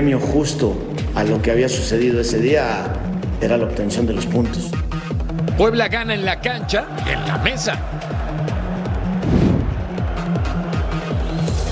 [0.00, 0.78] Premio justo
[1.14, 2.86] a lo que había sucedido ese día
[3.42, 4.70] era la obtención de los puntos.
[5.58, 7.78] Puebla gana en la cancha, en la mesa.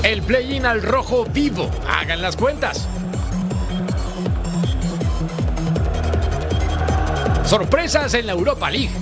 [0.02, 1.70] El play-in al rojo vivo.
[1.88, 2.86] Hagan las cuentas.
[7.46, 8.92] Sorpresas en la Europa League.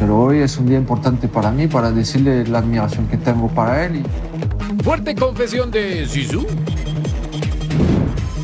[0.00, 3.86] Pero hoy es un día importante para mí, para decirle la admiración que tengo para
[3.86, 3.98] él.
[3.98, 4.29] Y...
[4.82, 6.46] Fuerte confesión de Zizou.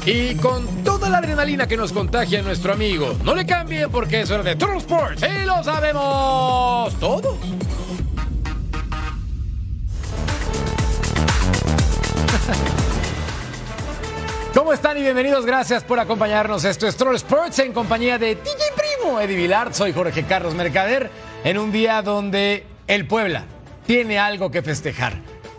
[0.05, 4.31] Y con toda la adrenalina que nos contagia nuestro amigo, no le cambie porque es
[4.31, 7.39] hora de Total Sports y lo sabemos todos.
[14.55, 15.47] ¿Cómo están y bienvenidos?
[15.47, 16.65] Gracias por acompañarnos.
[16.65, 19.73] Esto es Troll Sports en compañía de DJ Primo, Eddie Vilar.
[19.75, 21.11] Soy Jorge Carlos Mercader
[21.45, 23.47] en un día donde el Puebla
[23.87, 25.15] tiene algo que festejar.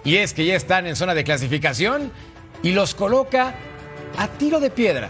[0.07, 2.13] Y es que ya están en zona de clasificación
[2.63, 3.55] y los coloca
[4.17, 5.09] a tiro de piedra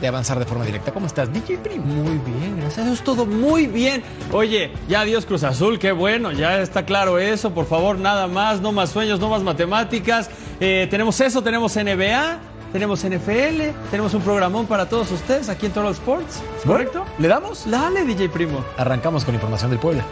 [0.00, 0.90] de avanzar de forma directa.
[0.90, 1.84] ¿Cómo estás, DJ Primo?
[1.84, 4.02] Muy bien, gracias a Dios, todo muy bien.
[4.32, 7.54] Oye, ya Dios Cruz Azul, qué bueno, ya está claro eso.
[7.54, 10.28] Por favor, nada más, no más sueños, no más matemáticas.
[10.58, 12.40] Eh, tenemos eso, tenemos NBA,
[12.72, 13.60] tenemos NFL,
[13.92, 16.42] tenemos un programón para todos ustedes aquí en Toro Sports.
[16.58, 17.04] ¿Es correcto?
[17.20, 17.70] ¿Le damos?
[17.70, 18.64] Dale, DJ Primo.
[18.76, 20.04] Arrancamos con información del Puebla.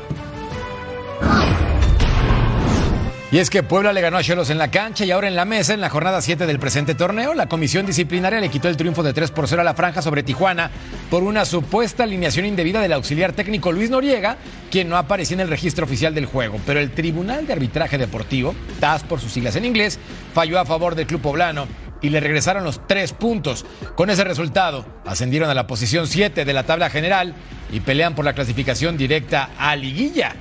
[3.33, 5.45] Y es que Puebla le ganó a Cholos en la cancha y ahora en la
[5.45, 9.05] mesa, en la jornada 7 del presente torneo, la comisión disciplinaria le quitó el triunfo
[9.05, 10.73] de 3 por 0 a la franja sobre Tijuana
[11.11, 14.37] por una supuesta alineación indebida del auxiliar técnico Luis Noriega,
[14.69, 16.59] quien no aparecía en el registro oficial del juego.
[16.67, 20.01] Pero el Tribunal de Arbitraje Deportivo, TAS por sus siglas en inglés,
[20.35, 21.69] falló a favor del club poblano
[22.03, 23.65] y le regresaron los tres puntos.
[23.95, 27.35] Con ese resultado, ascendieron a la posición 7 de la tabla general
[27.71, 30.35] y pelean por la clasificación directa a liguilla.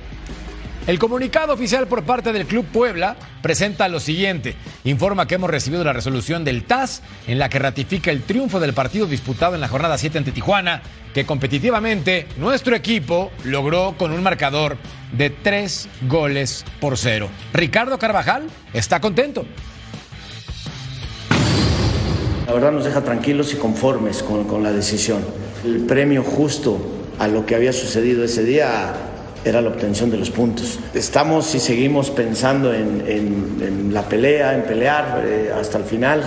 [0.90, 4.56] El comunicado oficial por parte del Club Puebla presenta lo siguiente.
[4.82, 8.74] Informa que hemos recibido la resolución del TAS en la que ratifica el triunfo del
[8.74, 10.82] partido disputado en la jornada 7 ante Tijuana,
[11.14, 14.78] que competitivamente nuestro equipo logró con un marcador
[15.12, 17.28] de 3 goles por cero.
[17.52, 19.46] Ricardo Carvajal está contento.
[22.48, 25.24] La verdad nos deja tranquilos y conformes con, con la decisión.
[25.64, 26.84] El premio justo
[27.20, 29.09] a lo que había sucedido ese día
[29.44, 30.78] era la obtención de los puntos.
[30.94, 36.22] Estamos y seguimos pensando en, en- en la pelea, en pelear eh, hasta el final.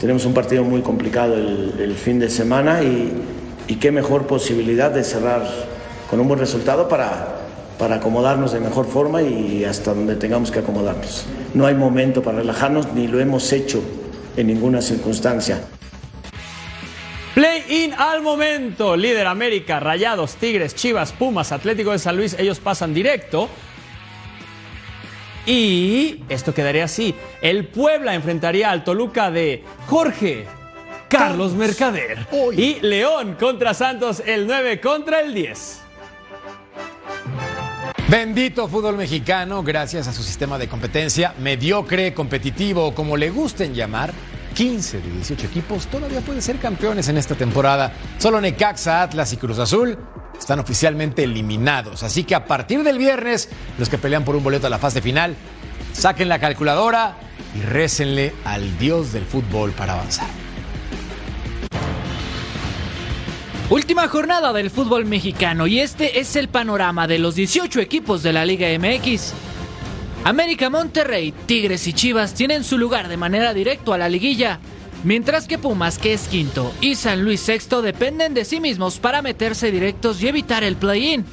[0.00, 3.12] Tenemos un partido muy complicado el, el fin de semana y,
[3.68, 5.42] y qué mejor posibilidad de cerrar
[6.10, 7.36] con un buen resultado para,
[7.78, 11.24] para acomodarnos de mejor forma y hasta donde tengamos que acomodarnos.
[11.54, 13.80] No hay momento para relajarnos ni lo hemos hecho
[14.36, 15.58] en ninguna circunstancia.
[17.34, 18.96] Play-in al momento.
[18.96, 23.48] Líder América, Rayados, Tigres, Chivas, Pumas, Atlético de San Luis, ellos pasan directo.
[25.46, 27.14] Y esto quedaría así.
[27.40, 30.46] El Puebla enfrentaría al Toluca de Jorge
[31.08, 32.26] Carlos Mercader.
[32.56, 35.80] Y León contra Santos, el 9 contra el 10.
[38.08, 43.74] Bendito fútbol mexicano, gracias a su sistema de competencia, mediocre, competitivo, o como le gusten
[43.74, 44.12] llamar,
[44.52, 47.92] 15 de 18 equipos todavía pueden ser campeones en esta temporada.
[48.18, 49.98] Solo Necaxa, Atlas y Cruz Azul
[50.38, 52.02] están oficialmente eliminados.
[52.02, 53.48] Así que a partir del viernes,
[53.78, 55.36] los que pelean por un boleto a la fase final,
[55.92, 57.16] saquen la calculadora
[57.56, 60.28] y récenle al dios del fútbol para avanzar.
[63.70, 68.34] Última jornada del fútbol mexicano y este es el panorama de los 18 equipos de
[68.34, 69.32] la Liga MX.
[70.24, 74.60] América Monterrey, Tigres y Chivas tienen su lugar de manera directa a la liguilla,
[75.02, 79.20] mientras que Pumas, que es quinto, y San Luis sexto dependen de sí mismos para
[79.20, 81.24] meterse directos y evitar el play-in.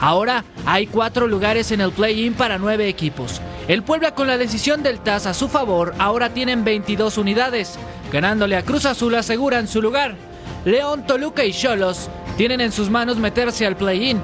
[0.00, 3.40] Ahora hay cuatro lugares en el play-in para nueve equipos.
[3.68, 7.78] El Puebla con la decisión del TAS a su favor ahora tienen 22 unidades.
[8.12, 10.16] Ganándole a Cruz Azul aseguran su lugar.
[10.64, 14.20] León, Toluca y Cholos tienen en sus manos meterse al play-in.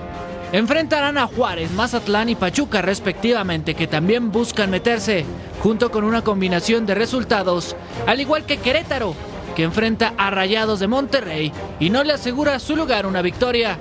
[0.53, 5.25] Enfrentarán a Juárez, Mazatlán y Pachuca respectivamente, que también buscan meterse,
[5.63, 7.77] junto con una combinación de resultados,
[8.07, 9.15] al igual que Querétaro,
[9.55, 13.79] que enfrenta a Rayados de Monterrey y no le asegura su lugar una victoria.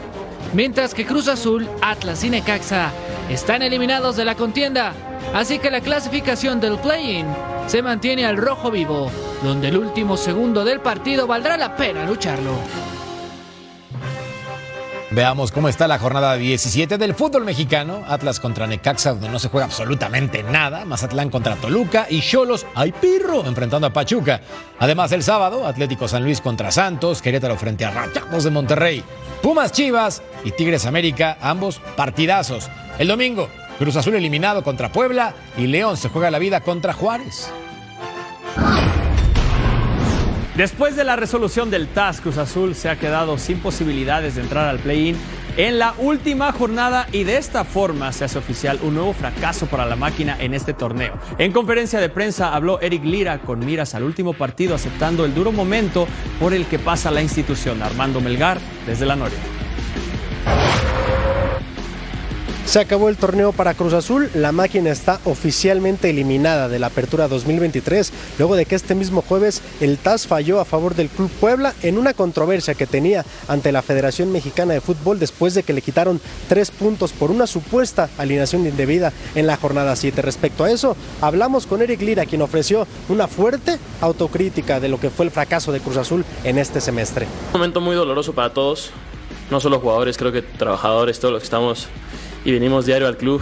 [0.54, 2.92] Mientras que Cruz Azul, Atlas y Necaxa
[3.30, 4.94] están eliminados de la contienda,
[5.34, 7.26] así que la clasificación del play-in
[7.66, 9.12] se mantiene al rojo vivo,
[9.44, 12.54] donde el último segundo del partido valdrá la pena lucharlo.
[15.20, 18.06] Veamos cómo está la jornada 17 del fútbol mexicano.
[18.08, 20.86] Atlas contra Necaxa, donde no se juega absolutamente nada.
[20.86, 24.40] Mazatlán contra Toluca y Cholos, ay pirro, enfrentando a Pachuca.
[24.80, 29.04] Además, el sábado, Atlético San Luis contra Santos, Querétaro frente a Rayados de Monterrey,
[29.42, 32.70] Pumas Chivas y Tigres América, ambos partidazos.
[32.98, 37.52] El domingo, Cruz Azul eliminado contra Puebla y León se juega la vida contra Juárez.
[40.60, 44.68] Después de la resolución del TAS, Cruz Azul se ha quedado sin posibilidades de entrar
[44.68, 45.16] al play-in
[45.56, 49.86] en la última jornada y de esta forma se hace oficial un nuevo fracaso para
[49.86, 51.14] la máquina en este torneo.
[51.38, 55.54] En conferencia de prensa habló Eric Lira con miras al último partido aceptando el duro
[55.54, 56.10] momento
[56.42, 57.82] por el que pasa la institución.
[57.82, 59.59] Armando Melgar desde la Noria.
[62.70, 67.28] Se acabó el torneo para Cruz Azul, la máquina está oficialmente eliminada de la apertura
[67.28, 71.74] 2023, luego de que este mismo jueves el TAS falló a favor del Club Puebla
[71.82, 75.82] en una controversia que tenía ante la Federación Mexicana de Fútbol después de que le
[75.82, 80.22] quitaron tres puntos por una supuesta alineación indebida en la jornada 7.
[80.22, 85.10] Respecto a eso, hablamos con Eric Lira, quien ofreció una fuerte autocrítica de lo que
[85.10, 87.26] fue el fracaso de Cruz Azul en este semestre.
[87.48, 88.92] Un momento muy doloroso para todos,
[89.50, 91.88] no solo jugadores, creo que trabajadores, todos los que estamos
[92.46, 93.42] y venimos diario al club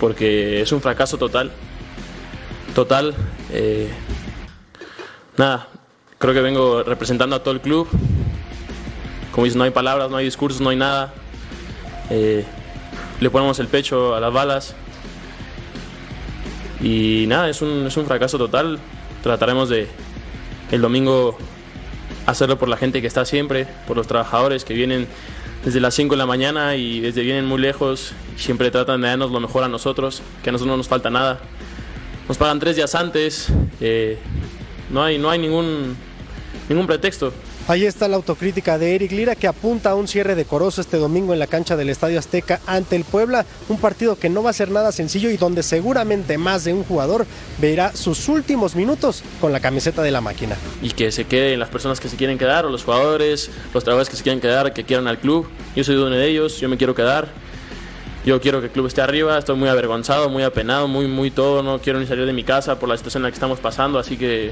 [0.00, 1.52] porque es un fracaso total.
[2.74, 3.14] Total.
[3.52, 3.88] Eh,
[5.36, 5.68] nada,
[6.18, 7.86] creo que vengo representando a todo el club.
[9.32, 11.12] Como dices, no hay palabras, no hay discursos, no hay nada.
[12.08, 12.44] Eh,
[13.20, 14.74] le ponemos el pecho a las balas.
[16.80, 18.78] Y nada, es un, es un fracaso total.
[19.22, 19.86] Trataremos de
[20.70, 21.36] el domingo
[22.26, 25.06] hacerlo por la gente que está siempre, por los trabajadores que vienen
[25.64, 29.30] desde las 5 de la mañana y desde vienen muy lejos, siempre tratan de darnos
[29.30, 31.40] lo mejor a nosotros, que a nosotros no nos falta nada.
[32.28, 33.48] Nos pagan tres días antes,
[33.80, 34.18] eh,
[34.90, 35.96] no hay, no hay ningún,
[36.68, 37.32] ningún pretexto.
[37.70, 41.32] Ahí está la autocrítica de Eric Lira que apunta a un cierre decoroso este domingo
[41.32, 44.54] en la cancha del Estadio Azteca ante el Puebla, un partido que no va a
[44.54, 47.28] ser nada sencillo y donde seguramente más de un jugador
[47.58, 50.56] verá sus últimos minutos con la camiseta de la máquina.
[50.82, 54.10] Y que se queden las personas que se quieren quedar, o los jugadores, los trabajadores
[54.10, 55.46] que se quieren quedar, que quieran al club.
[55.76, 57.28] Yo soy uno de ellos, yo me quiero quedar.
[58.26, 61.62] Yo quiero que el club esté arriba, estoy muy avergonzado, muy apenado, muy, muy todo,
[61.62, 64.00] no quiero ni salir de mi casa por la situación en la que estamos pasando,
[64.00, 64.50] así que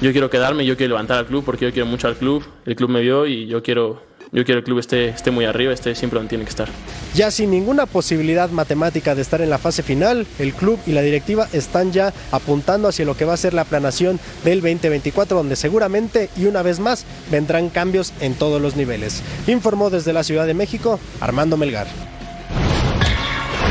[0.00, 2.44] yo quiero quedarme, yo quiero levantar al club porque yo quiero mucho al club.
[2.66, 5.44] El club me vio y yo quiero, yo quiero que el club esté, esté muy
[5.44, 6.68] arriba, esté siempre donde tiene que estar.
[7.14, 11.02] Ya sin ninguna posibilidad matemática de estar en la fase final, el club y la
[11.02, 15.56] directiva están ya apuntando hacia lo que va a ser la planación del 2024, donde
[15.56, 19.22] seguramente y una vez más vendrán cambios en todos los niveles.
[19.46, 22.07] Informó desde la Ciudad de México Armando Melgar.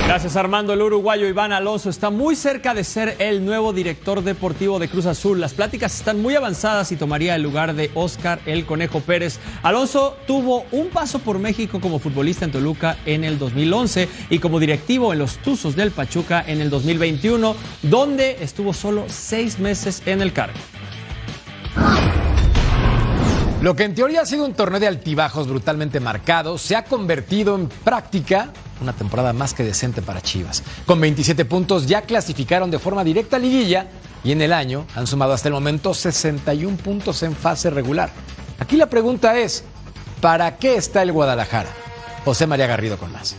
[0.07, 0.71] Gracias Armando.
[0.71, 5.05] El uruguayo Iván Alonso está muy cerca de ser el nuevo director deportivo de Cruz
[5.05, 5.41] Azul.
[5.41, 9.37] Las pláticas están muy avanzadas y tomaría el lugar de Oscar El Conejo Pérez.
[9.63, 14.61] Alonso tuvo un paso por México como futbolista en Toluca en el 2011 y como
[14.61, 20.21] directivo en los Tuzos del Pachuca en el 2021, donde estuvo solo seis meses en
[20.21, 20.57] el cargo.
[23.67, 27.53] Lo que en teoría ha sido un torneo de altibajos brutalmente marcado se ha convertido
[27.53, 30.63] en práctica una temporada más que decente para Chivas.
[30.85, 33.87] Con 27 puntos ya clasificaron de forma directa a liguilla
[34.23, 38.09] y en el año han sumado hasta el momento 61 puntos en fase regular.
[38.57, 39.65] Aquí la pregunta es,
[40.21, 41.71] ¿para qué está el Guadalajara?
[42.23, 43.35] José María Garrido con más.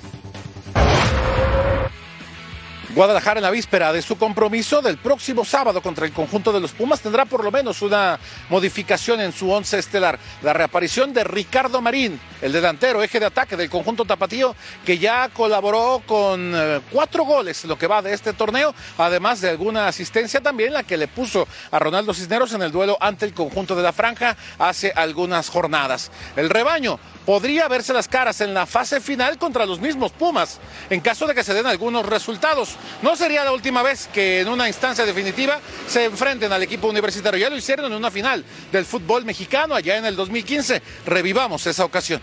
[2.94, 6.72] Guadalajara en la víspera de su compromiso del próximo sábado contra el conjunto de los
[6.72, 10.18] Pumas tendrá por lo menos una modificación en su once estelar.
[10.42, 15.28] La reaparición de Ricardo Marín, el delantero, eje de ataque del conjunto tapatío, que ya
[15.28, 20.40] colaboró con eh, cuatro goles, lo que va de este torneo, además de alguna asistencia
[20.40, 23.82] también, la que le puso a Ronaldo Cisneros en el duelo ante el conjunto de
[23.82, 26.10] la franja hace algunas jornadas.
[26.36, 30.58] El rebaño podría verse las caras en la fase final contra los mismos Pumas,
[30.88, 32.77] en caso de que se den algunos resultados.
[33.02, 37.38] No sería la última vez que en una instancia definitiva se enfrenten al equipo universitario.
[37.38, 40.82] Ya lo hicieron en una final del fútbol mexicano allá en el 2015.
[41.06, 42.20] Revivamos esa ocasión.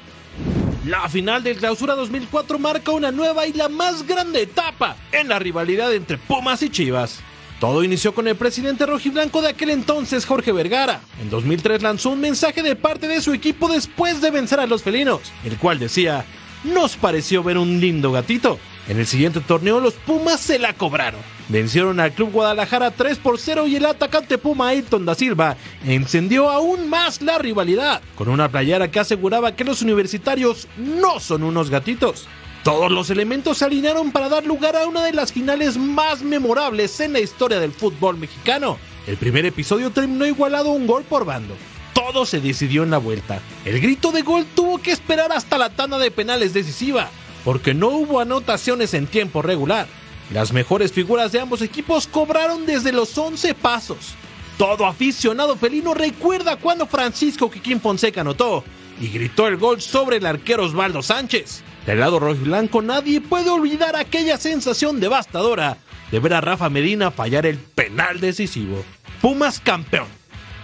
[0.85, 5.39] La final del Clausura 2004 marca una nueva y la más grande etapa en la
[5.39, 7.21] rivalidad entre Pumas y Chivas.
[7.59, 11.01] Todo inició con el presidente rojiblanco de aquel entonces, Jorge Vergara.
[11.21, 14.83] En 2003 lanzó un mensaje de parte de su equipo después de vencer a los
[14.83, 16.25] felinos, el cual decía,
[16.65, 18.59] nos pareció ver un lindo gatito.
[18.87, 21.21] En el siguiente torneo los Pumas se la cobraron.
[21.49, 26.49] Vencieron al Club Guadalajara 3 por 0 y el atacante Puma Ayrton da Silva encendió
[26.49, 31.69] aún más la rivalidad, con una playera que aseguraba que los universitarios no son unos
[31.69, 32.27] gatitos.
[32.63, 36.99] Todos los elementos se alinearon para dar lugar a una de las finales más memorables
[36.99, 38.79] en la historia del fútbol mexicano.
[39.05, 41.55] El primer episodio terminó igualado un gol por bando.
[41.93, 43.39] Todo se decidió en la vuelta.
[43.65, 47.11] El grito de gol tuvo que esperar hasta la tanda de penales decisiva,
[47.45, 49.87] porque no hubo anotaciones en tiempo regular.
[50.33, 54.15] Las mejores figuras de ambos equipos cobraron desde los 11 pasos.
[54.57, 58.63] Todo aficionado felino recuerda cuando Francisco Quiquín Fonseca anotó
[58.99, 61.61] y gritó el gol sobre el arquero Osvaldo Sánchez.
[61.85, 65.77] Del lado rojo y blanco nadie puede olvidar aquella sensación devastadora
[66.09, 68.83] de ver a Rafa Medina fallar el penal decisivo.
[69.21, 70.07] Pumas campeón.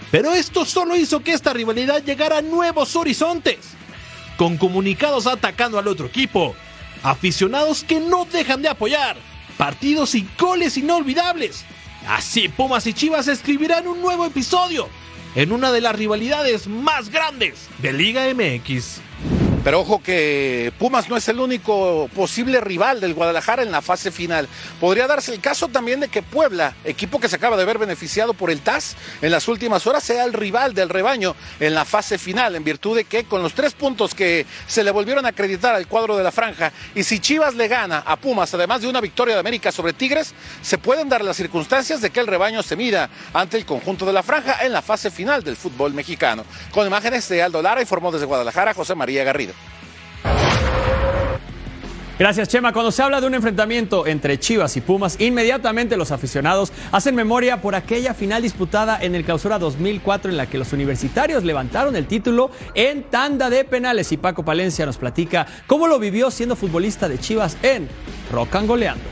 [0.09, 3.59] Pero esto solo hizo que esta rivalidad llegara a nuevos horizontes,
[4.35, 6.55] con comunicados atacando al otro equipo,
[7.03, 9.17] aficionados que no dejan de apoyar,
[9.57, 11.65] partidos y goles inolvidables.
[12.07, 14.89] Así Pumas y Chivas escribirán un nuevo episodio
[15.35, 19.01] en una de las rivalidades más grandes de Liga MX.
[19.63, 24.09] Pero ojo que Pumas no es el único posible rival del Guadalajara en la fase
[24.09, 24.47] final.
[24.79, 28.33] Podría darse el caso también de que Puebla, equipo que se acaba de ver beneficiado
[28.33, 32.17] por el TAS en las últimas horas, sea el rival del rebaño en la fase
[32.17, 35.75] final, en virtud de que con los tres puntos que se le volvieron a acreditar
[35.75, 38.99] al cuadro de la franja, y si Chivas le gana a Pumas, además de una
[38.99, 42.75] victoria de América sobre Tigres, se pueden dar las circunstancias de que el rebaño se
[42.75, 46.45] mida ante el conjunto de la franja en la fase final del fútbol mexicano.
[46.71, 49.50] Con imágenes de Aldo Lara, informó desde Guadalajara José María Garrido.
[52.21, 52.71] Gracias, Chema.
[52.71, 57.61] Cuando se habla de un enfrentamiento entre Chivas y Pumas, inmediatamente los aficionados hacen memoria
[57.61, 62.05] por aquella final disputada en el Clausura 2004 en la que los universitarios levantaron el
[62.05, 64.11] título en tanda de penales.
[64.11, 67.87] Y Paco Palencia nos platica cómo lo vivió siendo futbolista de Chivas en
[68.31, 69.03] Rock and Goleando.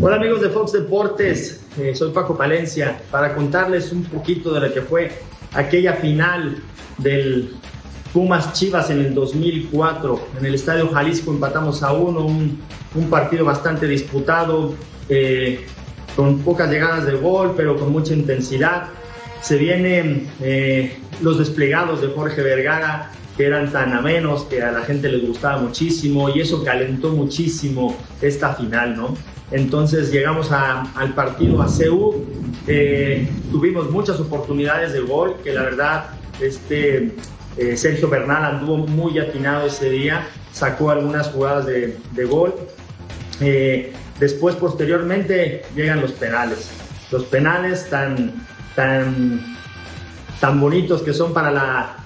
[0.00, 4.72] Hola amigos de Fox Deportes, eh, soy Paco Palencia para contarles un poquito de lo
[4.72, 5.10] que fue
[5.54, 6.56] aquella final
[6.98, 7.54] del
[8.12, 10.28] Pumas Chivas en el 2004.
[10.38, 14.74] En el Estadio Jalisco empatamos a uno, un, partido bastante disputado,
[15.08, 15.66] eh,
[16.16, 18.86] con pocas llegadas de gol, pero con mucha intensidad.
[19.40, 24.82] Se vienen eh, los desplegados de Jorge Vergara, que eran tan amenos, que a la
[24.82, 29.14] gente les gustaba muchísimo, y eso calentó muchísimo esta final, ¿no?
[29.50, 32.24] Entonces llegamos al partido a CEU,
[33.50, 36.04] tuvimos muchas oportunidades de gol, que la verdad
[36.40, 37.14] este,
[37.56, 42.54] eh, Sergio Bernal anduvo muy atinado ese día, sacó algunas jugadas de, de gol.
[43.40, 46.70] Eh, después, posteriormente, llegan los penales.
[47.10, 49.56] Los penales tan, tan,
[50.40, 51.99] tan bonitos que son para la,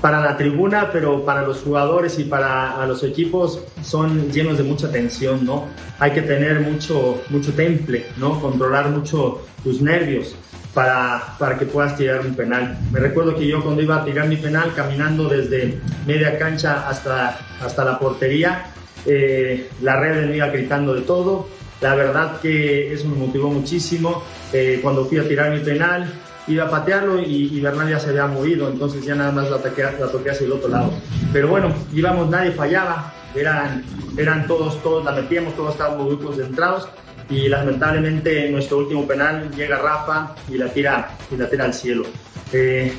[0.00, 4.90] para la tribuna, pero para los jugadores y para los equipos son llenos de mucha
[4.90, 5.66] tensión, ¿no?
[5.98, 8.40] Hay que tener mucho, mucho temple, ¿no?
[8.40, 10.36] Controlar mucho tus nervios
[10.74, 12.78] para, para que puedas tirar un penal.
[12.92, 17.38] Me recuerdo que yo cuando iba a tirar mi penal, caminando desde media cancha hasta,
[17.62, 18.66] hasta la portería,
[19.06, 21.48] eh, la red me iba gritando de todo.
[21.80, 24.22] La verdad que eso me motivó muchísimo.
[24.52, 26.12] Eh, cuando fui a tirar mi penal,
[26.48, 29.58] iba a patearlo y, y, Bernal ya se había movido, entonces ya nada más la,
[29.58, 30.92] toqué, la toqué hacia el otro lado.
[31.32, 33.84] Pero bueno, íbamos, nadie fallaba, eran,
[34.16, 36.88] eran todos, todos la metíamos, todos estábamos muy concentrados
[37.28, 41.74] y lamentablemente en nuestro último penal llega Rafa y la tira, y la tira al
[41.74, 42.04] cielo.
[42.52, 42.92] Eh,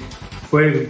[0.49, 0.89] fue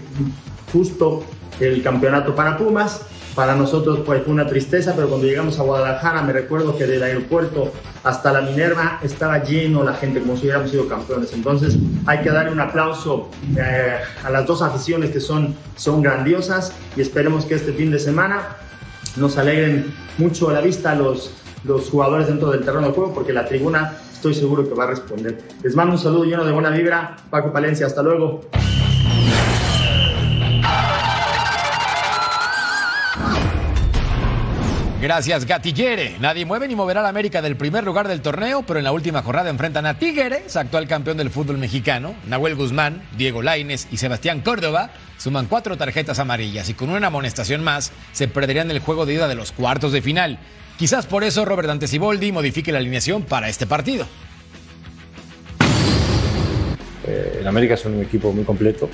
[0.72, 1.24] justo
[1.60, 3.02] el campeonato para Pumas,
[3.36, 7.04] para nosotros pues, fue una tristeza, pero cuando llegamos a Guadalajara me recuerdo que del
[7.04, 7.72] aeropuerto
[8.04, 11.34] hasta la Minerva estaba lleno la gente, como si hubiéramos sido campeones.
[11.34, 16.74] Entonces hay que darle un aplauso eh, a las dos aficiones que son, son grandiosas
[16.96, 18.58] y esperemos que este fin de semana
[19.16, 21.32] nos alegren mucho a la vista los,
[21.64, 24.88] los jugadores dentro del terreno de juego, porque la tribuna estoy seguro que va a
[24.88, 25.40] responder.
[25.64, 27.18] Les mando un saludo lleno de buena vibra.
[27.30, 28.42] Paco Palencia, hasta luego.
[35.08, 36.18] Gracias, Gatillere.
[36.20, 38.92] Nadie mueve ni moverá a la América del primer lugar del torneo, pero en la
[38.92, 42.14] última jornada enfrentan a Tigres, actual campeón del fútbol mexicano.
[42.28, 47.64] Nahuel Guzmán, Diego Laines y Sebastián Córdoba suman cuatro tarjetas amarillas y con una amonestación
[47.64, 50.40] más se perderían el juego de ida de los cuartos de final.
[50.78, 54.06] Quizás por eso Robert Dante Siboldi modifique la alineación para este partido.
[57.08, 58.90] Eh, el América es un equipo muy completo.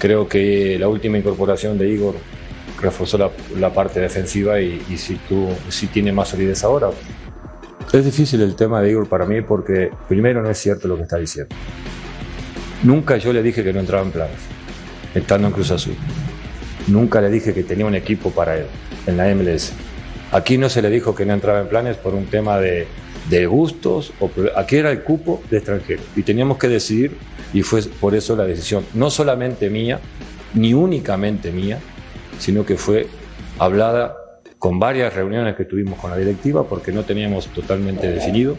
[0.00, 2.16] Creo que la última incorporación de Igor
[2.80, 6.90] reforzó la, la parte defensiva y, y, si, tú, si tiene más solidez ahora.
[7.92, 11.02] Es difícil el tema de Igor para mí porque primero no es cierto lo que
[11.02, 11.54] está diciendo.
[12.82, 14.38] Nunca yo le dije que no entraba en planes,
[15.14, 15.94] estando en Cruz Azul.
[16.86, 18.66] Nunca le dije que tenía un equipo para él
[19.06, 19.72] en la MLS.
[20.32, 22.86] Aquí no se le dijo que no entraba en planes por un tema de,
[23.28, 27.16] de gustos, o aquí era el cupo de extranjero y teníamos que decidir
[27.52, 30.00] y fue por eso la decisión, no solamente mía,
[30.54, 31.78] ni únicamente mía,
[32.40, 33.06] sino que fue
[33.58, 34.16] hablada
[34.58, 38.56] con varias reuniones que tuvimos con la directiva porque no teníamos totalmente definido.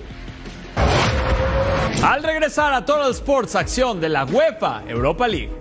[2.03, 5.51] Al regresar a Total Sports Acción de la UEFA Europa League.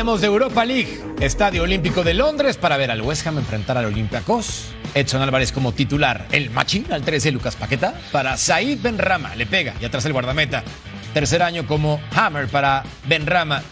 [0.00, 4.68] De Europa League, Estadio Olímpico de Londres para ver al West Ham enfrentar al Olympiacos.
[4.94, 9.74] Edson Álvarez como titular, el machín al 13 Lucas Paqueta para Said Benrama, le pega
[9.78, 10.64] y atrás el guardameta.
[11.12, 13.62] Tercer año como Hammer para Benrama,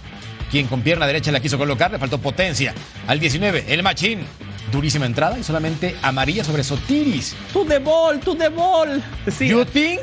[0.50, 2.74] quien con pierna derecha la quiso colocar, le faltó potencia.
[3.06, 4.20] Al 19, el machín,
[4.70, 7.34] durísima entrada y solamente amarilla sobre Sotiris.
[7.54, 8.20] ¡Tu de ball!
[8.20, 8.50] ¡Tu de!
[9.30, 9.48] Sí.
[9.48, 10.00] You think?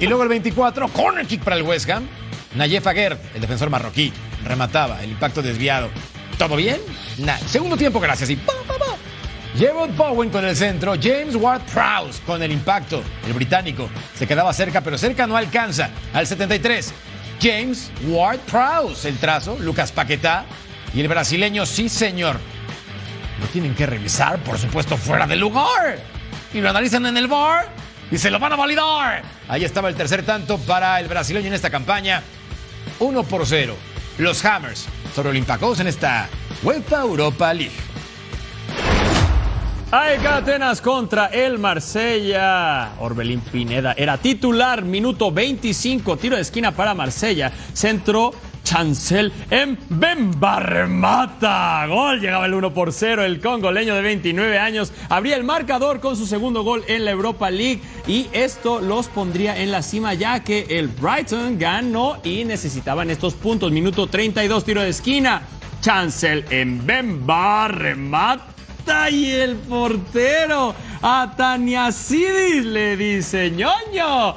[0.00, 2.08] y luego el 24, corner kick para el West Ham.
[2.56, 4.12] Nayef Aguerd, el defensor marroquí,
[4.44, 5.90] remataba, el impacto desviado.
[6.38, 6.80] ¿Todo bien?
[7.46, 8.30] Segundo tiempo, gracias.
[8.30, 8.96] Y pa, pa, pa.
[9.58, 13.02] Jerod Bowen con el centro, James Ward Prowse con el impacto.
[13.26, 15.90] El británico se quedaba cerca, pero cerca no alcanza.
[16.12, 16.92] Al 73,
[17.40, 20.44] James Ward Prowse, el trazo, Lucas Paquetá
[20.94, 22.38] y el brasileño, sí señor.
[23.40, 25.98] Lo tienen que revisar, por supuesto, fuera del lugar.
[26.52, 27.68] Y lo analizan en el bar
[28.10, 29.22] y se lo van a validar.
[29.48, 32.22] Ahí estaba el tercer tanto para el brasileño en esta campaña.
[32.98, 33.74] 1 por 0.
[34.18, 36.28] Los Hammers sobre Olympiacos en esta
[36.62, 37.72] UEFA Europa League.
[39.88, 42.94] AEK Atenas contra el Marsella.
[42.98, 47.52] Orbelín Pineda era titular, minuto 25, tiro de esquina para Marsella.
[47.72, 48.32] Centro
[48.66, 51.86] Chancel en Bemba remata.
[51.86, 53.24] Gol, llegaba el 1 por 0.
[53.24, 57.48] El congoleño de 29 años abría el marcador con su segundo gol en la Europa
[57.48, 63.08] League y esto los pondría en la cima ya que el Brighton ganó y necesitaban
[63.08, 63.70] estos puntos.
[63.70, 65.42] Minuto 32, tiro de esquina.
[65.80, 74.34] Chancel en Bemba remata y el portero Ataniasidis le dice ñoño.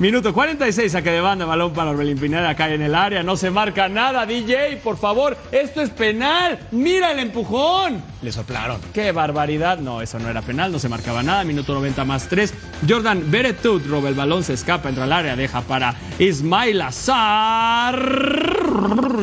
[0.00, 3.50] Minuto 46, saque de banda, balón para Orbelín Pineda, cae en el área, no se
[3.50, 8.02] marca nada, DJ, por favor, esto es penal, mira el empujón.
[8.22, 8.80] Le soplaron.
[8.94, 12.54] Qué barbaridad, no, eso no era penal, no se marcaba nada, minuto 90 más 3.
[12.88, 17.98] Jordan Beretut roba el balón, se escapa, entra al área, deja para Ismail Azar.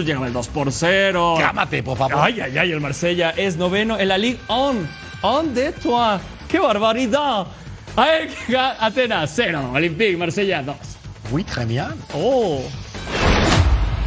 [0.05, 1.37] Llega el 2 por 0.
[1.39, 2.17] Cámate, por favor.
[2.19, 4.87] Ay, ay, ay, el Marsella es noveno en la Ligue On.
[5.23, 6.19] On de toi.
[6.47, 7.47] ¡Qué barbaridad!
[7.99, 8.29] Ay,
[8.79, 10.75] Atenas 0, Olympique, Marsella 2.
[11.31, 11.87] Muy bien.
[12.13, 12.61] Oh.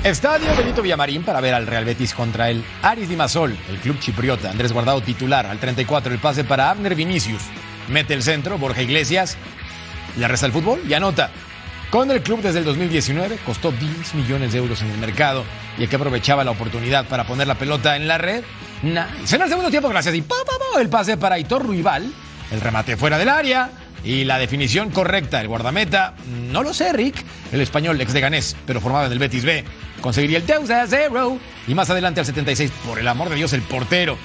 [0.04, 4.48] Estadio Benito Villamarín para ver al Real Betis contra el Aris Limassol, el club chipriota.
[4.48, 7.42] Andrés Guardado titular al 34, el pase para Abner Vinicius.
[7.88, 9.36] Mete el centro, Borja Iglesias.
[10.16, 11.32] Le resta el fútbol y anota.
[11.90, 15.44] Con el club desde el 2019 costó 10 millones de euros en el mercado
[15.76, 18.44] y el que aprovechaba la oportunidad para poner la pelota en la red.
[18.84, 19.34] Nice.
[19.34, 20.14] En el segundo tiempo, gracias.
[20.14, 22.08] Y pa, pa, pa, el pase para Hitor Ruibal.
[22.50, 23.70] El remate fuera del área.
[24.02, 26.14] Y la definición correcta, el guardameta,
[26.50, 29.62] no lo sé, Rick, el español ex de Ganés, pero formado en el Betis B,
[30.00, 33.52] conseguiría el 2 a 0 y más adelante al 76, por el amor de Dios,
[33.52, 34.16] el portero.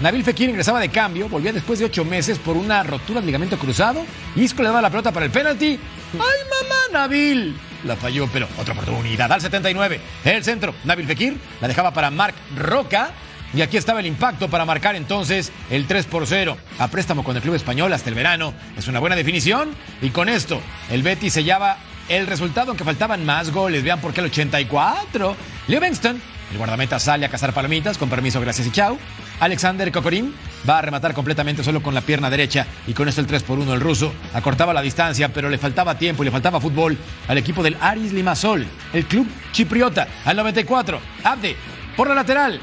[0.00, 3.58] Nabil Fekir ingresaba de cambio, volvía después de ocho meses por una rotura de ligamento
[3.58, 4.04] cruzado.
[4.36, 5.78] Isco le daba la pelota para el penalti.
[6.12, 7.56] ¡Ay, mamá, Nabil!
[7.82, 9.32] La falló, pero otra oportunidad.
[9.32, 13.10] Al 79, el centro, Nabil Fekir la dejaba para Marc Roca.
[13.56, 17.36] Y aquí estaba el impacto para marcar entonces el 3 por 0 a préstamo con
[17.36, 18.52] el club español hasta el verano.
[18.76, 19.70] Es una buena definición.
[20.02, 21.78] Y con esto, el Betis sellaba
[22.10, 23.82] el resultado, aunque faltaban más goles.
[23.82, 25.34] Vean por qué el 84.
[25.68, 26.20] Livingston,
[26.52, 28.98] el guardameta sale a cazar palomitas, con permiso, gracias y chao.
[29.40, 30.34] Alexander Kokorin
[30.68, 33.58] va a rematar completamente solo con la pierna derecha y con esto el 3 por
[33.58, 37.38] 1 el ruso acortaba la distancia, pero le faltaba tiempo y le faltaba fútbol al
[37.38, 41.00] equipo del Aris Limassol, el club chipriota, al 94.
[41.24, 41.56] Abde,
[41.96, 42.60] por la lateral,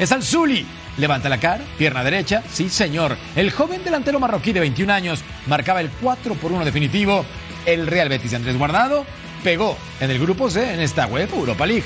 [0.00, 0.66] es al Zuli.
[0.96, 3.16] Levanta la cara, pierna derecha, sí señor.
[3.36, 7.24] El joven delantero marroquí de 21 años marcaba el 4 por 1 definitivo.
[7.64, 9.04] El Real Betis Andrés Guardado
[9.44, 11.84] pegó en el grupo C en esta web Europa League.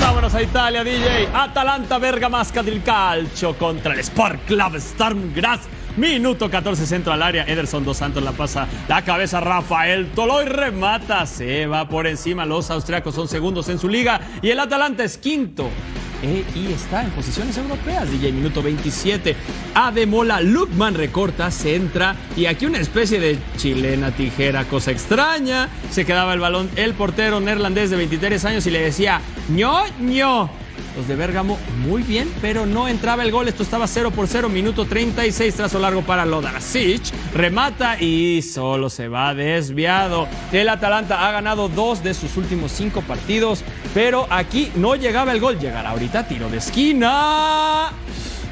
[0.00, 1.28] Vámonos a Italia, DJ.
[1.34, 5.60] Atalanta Bergamasca del Calcio contra el Sport Club Storm Graz.
[5.96, 7.44] Minuto 14 centro al área.
[7.44, 9.40] Ederson Dos Santos la pasa la cabeza.
[9.40, 11.26] Rafael Toloy remata.
[11.26, 12.46] Se va por encima.
[12.46, 14.20] Los austriacos son segundos en su liga.
[14.40, 15.68] Y el Atalanta es quinto.
[16.22, 19.34] Eh, y está en posiciones europeas, DJ, minuto 27.
[19.74, 25.68] Ademola Lukman recorta, se entra y aquí una especie de chilena tijera, cosa extraña.
[25.90, 30.50] Se quedaba el balón el portero neerlandés de 23 años y le decía ño, ño.
[30.96, 33.48] Los de Bérgamo muy bien, pero no entraba el gol.
[33.48, 37.02] Esto estaba 0 por 0, minuto 36, trazo largo para Lodarcic.
[37.34, 40.28] Remata y solo se va desviado.
[40.52, 43.64] El Atalanta ha ganado dos de sus últimos cinco partidos,
[43.94, 45.58] pero aquí no llegaba el gol.
[45.58, 47.90] Llegará ahorita tiro de esquina.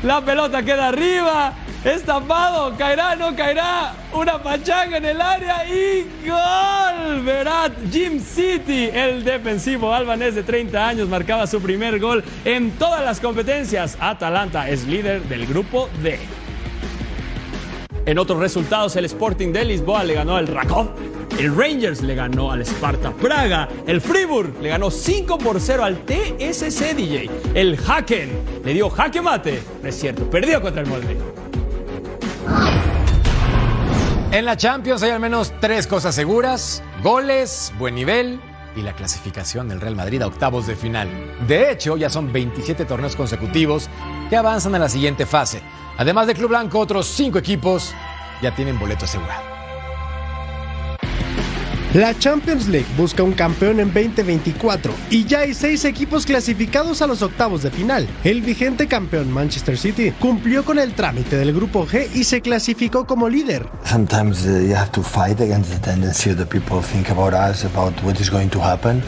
[0.03, 1.53] La pelota queda arriba.
[1.85, 2.77] Es tapado.
[2.77, 3.95] Caerá, no caerá.
[4.13, 7.25] Una pachanga en el área y gol.
[7.25, 13.05] Verat Jim City, el defensivo albanés de 30 años, marcaba su primer gol en todas
[13.05, 13.97] las competencias.
[14.01, 16.19] Atalanta es líder del grupo D.
[18.07, 20.91] En otros resultados, el Sporting de Lisboa le ganó al Rakov
[21.39, 23.69] El Rangers le ganó al Sparta Praga.
[23.87, 27.31] El Fribourg le ganó 5 por 0 al TSC DJ.
[27.55, 28.31] El Haken
[28.65, 29.63] le dio jaque mate.
[29.83, 31.17] No es cierto, perdió contra el Molde.
[34.31, 38.41] En la Champions hay al menos tres cosas seguras: goles, buen nivel
[38.77, 41.09] y la clasificación del Real Madrid a octavos de final.
[41.47, 43.89] De hecho, ya son 27 torneos consecutivos
[44.29, 45.63] que avanzan a la siguiente fase.
[45.97, 47.95] Además de Club Blanco, otros cinco equipos
[48.41, 49.58] ya tienen boleto asegurado.
[51.95, 57.07] La Champions League busca un campeón en 2024 y ya hay seis equipos clasificados a
[57.07, 58.07] los octavos de final.
[58.25, 63.07] El vigente campeón Manchester City cumplió con el trámite del grupo G y se clasificó
[63.07, 63.65] como líder.
[63.87, 67.95] Sometimes uh, you have to fight against the tendency the people think about us, about
[68.05, 69.03] what is going to happen.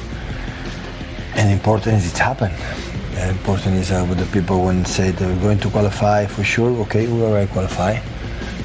[1.36, 2.54] And important is it happened.
[3.28, 6.70] Important is uh, what the people when say that we're going to qualify for sure.
[6.84, 7.98] Okay, we already qualify.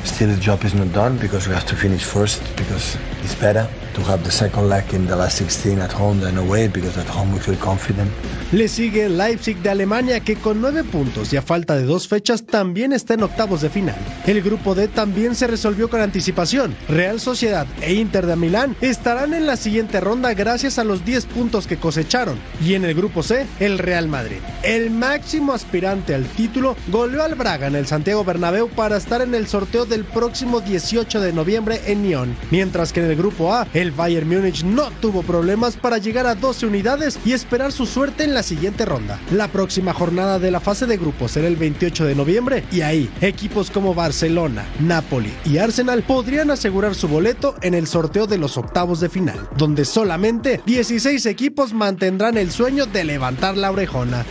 [0.05, 3.67] Still, the job is not done because we have to finish first because it's better
[3.95, 7.07] to have the second leg in the last 16 at home than away because at
[7.07, 8.11] home we feel confident.
[8.51, 12.45] Le sigue Leipzig de Alemania que con nueve puntos y a falta de dos fechas
[12.45, 13.95] también está en octavos de final.
[14.27, 16.75] El grupo D también se resolvió con anticipación.
[16.87, 21.25] Real Sociedad e Inter de Milán estarán en la siguiente ronda gracias a los 10
[21.25, 22.37] puntos que cosecharon.
[22.63, 27.35] Y en el grupo C, el Real Madrid, el máximo aspirante al título, goleó al
[27.35, 31.81] Braga en el Santiago Bernabéu para estar en el sorteo del próximo 18 de noviembre
[31.87, 32.35] en Nyon.
[32.51, 36.35] Mientras que en el grupo A, el Bayern Múnich no tuvo problemas para llegar a
[36.35, 39.19] 12 unidades y esperar su suerte en la siguiente ronda.
[39.31, 43.09] La próxima jornada de la fase de grupos será el 28 de noviembre y ahí
[43.21, 48.57] equipos como Barcelona, Napoli y Arsenal podrían asegurar su boleto en el sorteo de los
[48.57, 54.25] octavos de final, donde solamente 16 equipos mantendrán el sueño de levantar la orejona.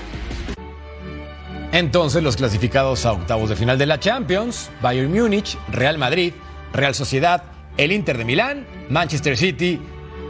[1.72, 6.32] Entonces los clasificados a octavos de final de la Champions, Bayern Múnich, Real Madrid,
[6.72, 7.42] Real Sociedad,
[7.76, 9.80] el Inter de Milán, Manchester City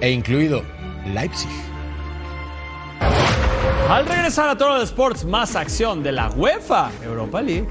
[0.00, 0.62] e incluido
[1.12, 1.50] Leipzig.
[3.88, 7.68] Al regresar a Toro de Sports, más acción de la UEFA Europa League.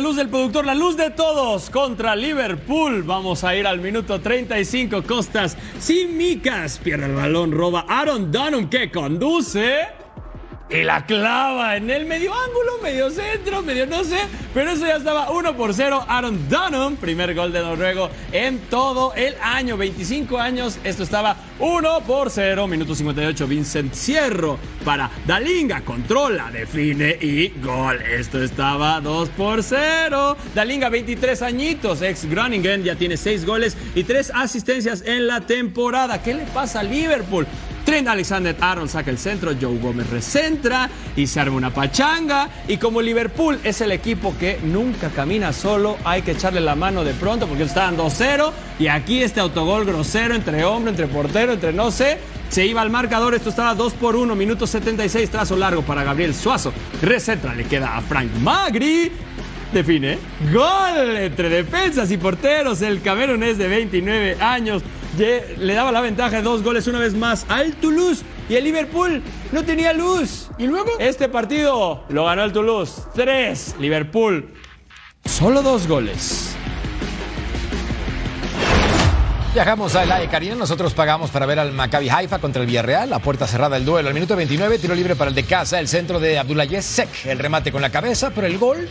[0.00, 3.02] Luz, del productor, la luz de todos contra Liverpool.
[3.02, 5.02] Vamos a ir al minuto 35.
[5.02, 9.99] Costas Simicas pierde el balón, roba Aaron Dunham que conduce.
[10.72, 14.18] Y la clava en el medio ángulo, medio centro, medio no sé.
[14.54, 16.04] Pero eso ya estaba 1 por 0.
[16.06, 19.76] Aaron Dunham, primer gol de Noruego en todo el año.
[19.76, 22.68] 25 años, esto estaba 1 por 0.
[22.68, 25.80] Minuto 58, Vincent Cierro para Dalinga.
[25.80, 28.00] Controla, define y gol.
[28.02, 30.36] Esto estaba 2 por 0.
[30.54, 36.22] Dalinga, 23 añitos, ex Groningen, ya tiene 6 goles y 3 asistencias en la temporada.
[36.22, 37.48] ¿Qué le pasa a Liverpool?
[37.90, 42.48] Trent Alexander Arnold saca el centro, Joe Gómez recentra y se arma una pachanga.
[42.68, 47.02] Y como Liverpool es el equipo que nunca camina solo, hay que echarle la mano
[47.02, 48.52] de pronto porque estaban 2-0.
[48.78, 52.18] Y aquí este autogol grosero entre hombre, entre portero, entre no sé.
[52.48, 56.32] Se iba al marcador, esto estaba 2 por 1, minuto 76, trazo largo para Gabriel
[56.32, 56.72] Suazo.
[57.02, 59.10] Recentra, le queda a Frank Magri.
[59.72, 60.16] Define.
[60.52, 62.82] Gol entre defensas y porteros.
[62.82, 64.84] El camerunés de 29 años
[65.20, 68.22] ye- le daba la ventaja de dos goles una vez más al Toulouse.
[68.48, 70.48] Y el Liverpool no tenía luz.
[70.58, 73.02] Y luego este partido lo ganó el Toulouse.
[73.14, 73.76] Tres.
[73.78, 74.52] Liverpool.
[75.24, 76.56] Solo dos goles.
[79.52, 83.18] Viajamos a la Karina, nosotros pagamos para ver al Maccabi Haifa contra el Villarreal, la
[83.18, 84.06] puerta cerrada el duelo.
[84.08, 87.38] Al minuto 29, tiro libre para el de casa, el centro de Abdullah Sek, el
[87.40, 88.88] remate con la cabeza, pero el gol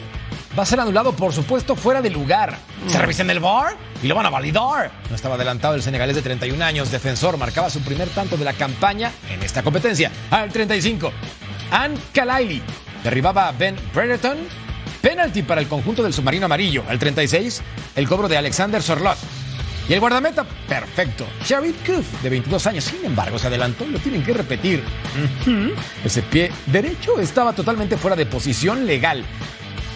[0.57, 2.57] va a ser anulado, por supuesto, fuera de lugar.
[2.87, 4.91] Se revisa en el bar y lo van a validar.
[5.09, 8.53] No estaba adelantado el senegalés de 31 años, defensor, marcaba su primer tanto de la
[8.53, 10.11] campaña en esta competencia.
[10.31, 11.11] Al 35,
[11.71, 12.61] Ann Kalaili
[13.03, 14.37] derribaba a Ben Brereton.
[15.01, 16.83] Penalti para el conjunto del submarino amarillo.
[16.89, 17.61] Al 36,
[17.95, 19.17] el cobro de Alexander Sorlot.
[19.87, 21.25] Y el guardameta, perfecto.
[21.43, 24.83] Sharif Kuf, de 22 años, sin embargo, se adelantó y lo tienen que repetir.
[26.03, 29.25] Ese pie derecho estaba totalmente fuera de posición legal.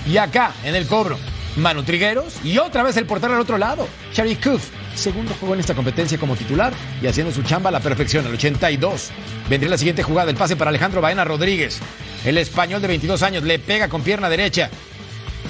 [0.05, 1.17] Y acá, en el cobro,
[1.55, 3.87] Manu Trigueros y otra vez el portero al otro lado.
[4.13, 7.79] Sharif Kuf, segundo juego en esta competencia como titular y haciendo su chamba a la
[7.79, 9.11] perfección, al 82.
[9.49, 11.79] Vendría la siguiente jugada, el pase para Alejandro Baena Rodríguez.
[12.25, 14.69] El español de 22 años le pega con pierna derecha.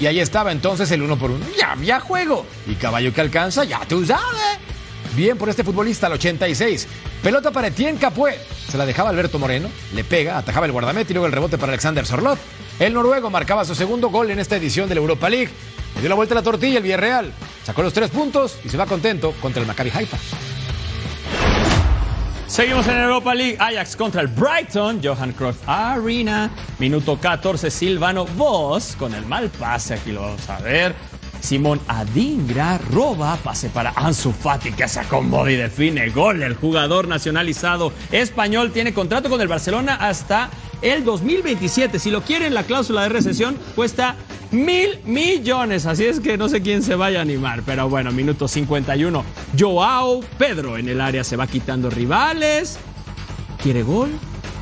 [0.00, 1.44] Y ahí estaba entonces el uno por uno.
[1.58, 2.44] Ya había juego.
[2.66, 4.58] Y caballo que alcanza, ya tú sabes.
[5.14, 6.88] Bien por este futbolista al 86.
[7.22, 8.38] Pelota para Etienne Capué.
[8.68, 11.70] se la dejaba Alberto Moreno, le pega, atajaba el guardameta y luego el rebote para
[11.70, 12.38] Alexander Sorlot.
[12.78, 15.50] El noruego marcaba su segundo gol en esta edición de la Europa League.
[15.94, 17.32] Le dio la vuelta a la tortilla el Villarreal,
[17.64, 20.16] sacó los tres puntos y se va contento contra el Maccabi Haifa.
[22.48, 23.56] Seguimos en Europa League.
[23.58, 25.00] Ajax contra el Brighton.
[25.02, 26.50] Johan Cruyff Arena.
[26.78, 27.68] Minuto 14.
[27.70, 29.94] Silvano Vos con el mal pase.
[29.94, 30.94] Aquí lo vamos a ver.
[31.40, 36.42] Simón Adingra roba, pase para Ansu Fati que se acomoda y define gol.
[36.42, 40.48] El jugador nacionalizado español tiene contrato con el Barcelona hasta
[40.84, 41.98] el 2027.
[41.98, 44.16] Si lo quieren, la cláusula de recesión cuesta
[44.52, 45.86] mil millones.
[45.86, 47.62] Así es que no sé quién se vaya a animar.
[47.64, 49.24] Pero bueno, minuto 51.
[49.58, 52.78] Joao Pedro en el área se va quitando rivales.
[53.62, 54.10] Quiere gol,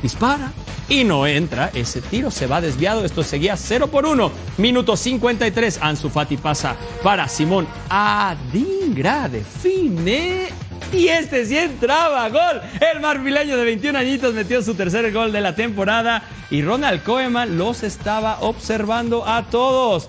[0.01, 0.51] dispara
[0.87, 1.69] y no entra.
[1.73, 3.03] Ese tiro se va desviado.
[3.03, 4.31] Esto seguía 0 por 1.
[4.57, 5.79] Minuto 53.
[5.81, 9.27] Ansu Fati pasa para Simón Adingra.
[9.27, 10.62] Define.
[10.93, 12.61] Y este sí entraba, gol.
[12.79, 17.57] El marfileño de 21 añitos metió su tercer gol de la temporada y Ronald Koeman
[17.57, 20.07] los estaba observando a todos.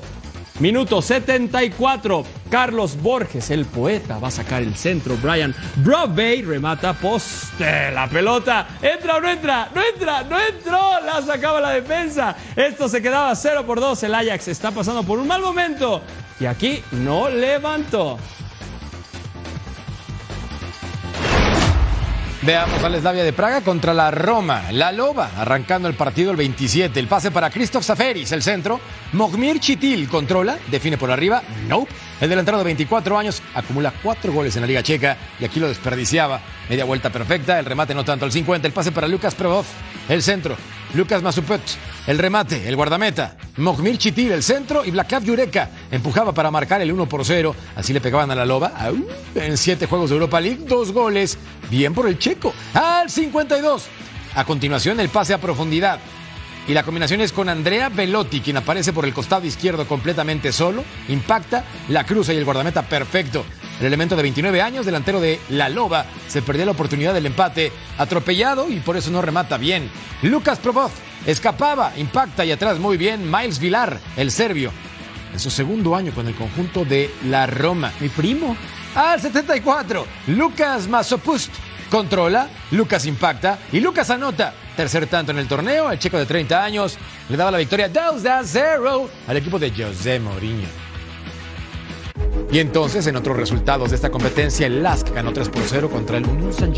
[0.60, 2.24] Minuto 74.
[2.50, 5.16] Carlos Borges, el poeta, va a sacar el centro.
[5.20, 7.90] Brian Broadway remata poste.
[7.90, 8.68] La pelota.
[8.82, 9.70] ¿Entra o no entra?
[9.74, 11.00] No entra, no entró.
[11.04, 12.36] La sacaba la defensa.
[12.54, 14.02] Esto se quedaba 0 por 2.
[14.02, 16.02] El Ajax está pasando por un mal momento.
[16.38, 18.18] Y aquí no levantó.
[22.44, 24.64] Veamos al Slavia de Praga contra la Roma.
[24.70, 27.00] La Loba arrancando el partido el 27.
[27.00, 28.80] El pase para Christoph Saferis, el centro.
[29.14, 31.42] Mogmir Chitil controla, define por arriba.
[31.68, 31.86] No.
[32.20, 35.68] El delantero de 24 años acumula cuatro goles en la Liga Checa y aquí lo
[35.68, 36.40] desperdiciaba.
[36.68, 38.66] Media vuelta perfecta, el remate no tanto al 50.
[38.66, 39.64] El pase para Lucas Provov,
[40.08, 40.56] el centro.
[40.94, 41.60] Lucas Masupet,
[42.06, 43.36] el remate, el guardameta.
[43.56, 44.84] Mogmir Chitil, el centro.
[44.84, 47.54] Y Vlakav Yureka empujaba para marcar el 1 por 0.
[47.74, 48.72] Así le pegaban a la Loba.
[49.34, 51.36] En siete juegos de Europa League, dos goles.
[51.68, 52.54] Bien por el checo.
[52.74, 53.86] Al 52.
[54.36, 55.98] A continuación, el pase a profundidad.
[56.66, 60.82] Y la combinación es con Andrea Velotti, quien aparece por el costado izquierdo completamente solo.
[61.08, 63.44] Impacta, la cruza y el guardameta perfecto.
[63.80, 67.70] El elemento de 29 años, delantero de La Loba, se perdió la oportunidad del empate,
[67.98, 69.90] atropellado y por eso no remata bien.
[70.22, 70.90] Lucas Provov
[71.26, 74.72] escapaba, impacta y atrás muy bien Miles Vilar, el serbio.
[75.34, 77.92] En su segundo año con el conjunto de la Roma.
[78.00, 78.56] Mi primo.
[78.94, 81.52] Al 74, Lucas Masopust
[81.90, 84.54] controla, Lucas impacta y Lucas anota.
[84.76, 88.26] Tercer tanto en el torneo, el checo de 30 años le daba la victoria 2
[88.26, 90.68] a 0 al equipo de José Mourinho.
[92.50, 96.18] Y entonces, en otros resultados de esta competencia, el Lask ganó 3 por 0 contra
[96.18, 96.72] el Unión San.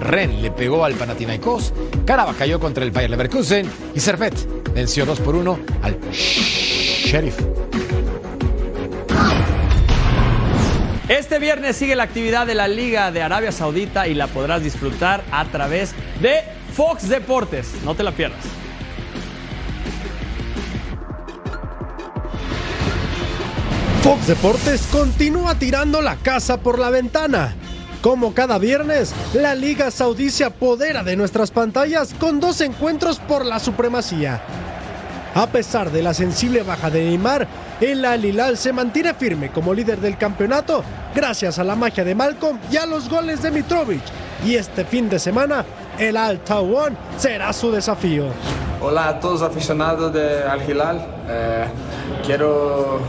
[0.00, 1.72] Ren le pegó al Panathinaikos,
[2.06, 4.34] Caraba cayó contra el Bayer Leverkusen y Servet
[4.74, 7.38] venció 2 por 1 al Sheriff.
[11.08, 15.22] Este viernes sigue la actividad de la Liga de Arabia Saudita y la podrás disfrutar
[15.30, 16.42] a través de
[16.76, 17.72] Fox Deportes.
[17.86, 18.44] No te la pierdas.
[24.02, 27.54] Fox Deportes continúa tirando la casa por la ventana.
[28.02, 33.46] Como cada viernes, la Liga Saudí se apodera de nuestras pantallas con dos encuentros por
[33.46, 34.42] la supremacía.
[35.34, 37.48] A pesar de la sensible baja de Neymar,
[37.80, 40.84] el Al Hilal se mantiene firme como líder del campeonato
[41.14, 44.25] gracias a la magia de Malcolm y a los goles de Mitrovic.
[44.44, 45.64] Y este fin de semana,
[45.98, 48.26] el Al Tawon será su desafío.
[48.80, 51.06] Hola a todos aficionados de Al Hilal.
[51.28, 51.64] Eh,
[52.24, 53.00] quiero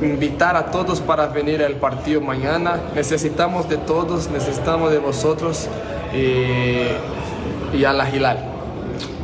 [0.00, 2.80] invitar a todos para venir al partido mañana.
[2.94, 5.68] Necesitamos de todos, necesitamos de vosotros
[6.14, 8.38] y, y Al Hilal.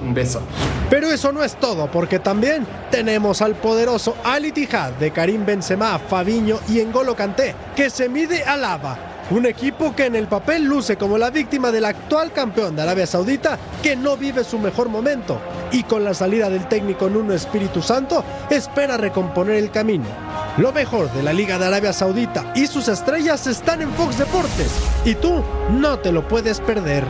[0.04, 0.40] Un beso.
[0.88, 5.98] Pero eso no es todo, porque también tenemos al poderoso Al Ittihad de Karim Benzema,
[5.98, 9.09] Fabiño y Engolo Kanté, que se mide a Lava.
[9.30, 13.06] Un equipo que en el papel luce como la víctima del actual campeón de Arabia
[13.06, 15.40] Saudita, que no vive su mejor momento,
[15.70, 20.06] y con la salida del técnico Nuno Espíritu Santo, espera recomponer el camino.
[20.56, 24.72] Lo mejor de la Liga de Arabia Saudita y sus estrellas están en Fox Deportes,
[25.04, 25.44] y tú
[25.78, 27.04] no te lo puedes perder.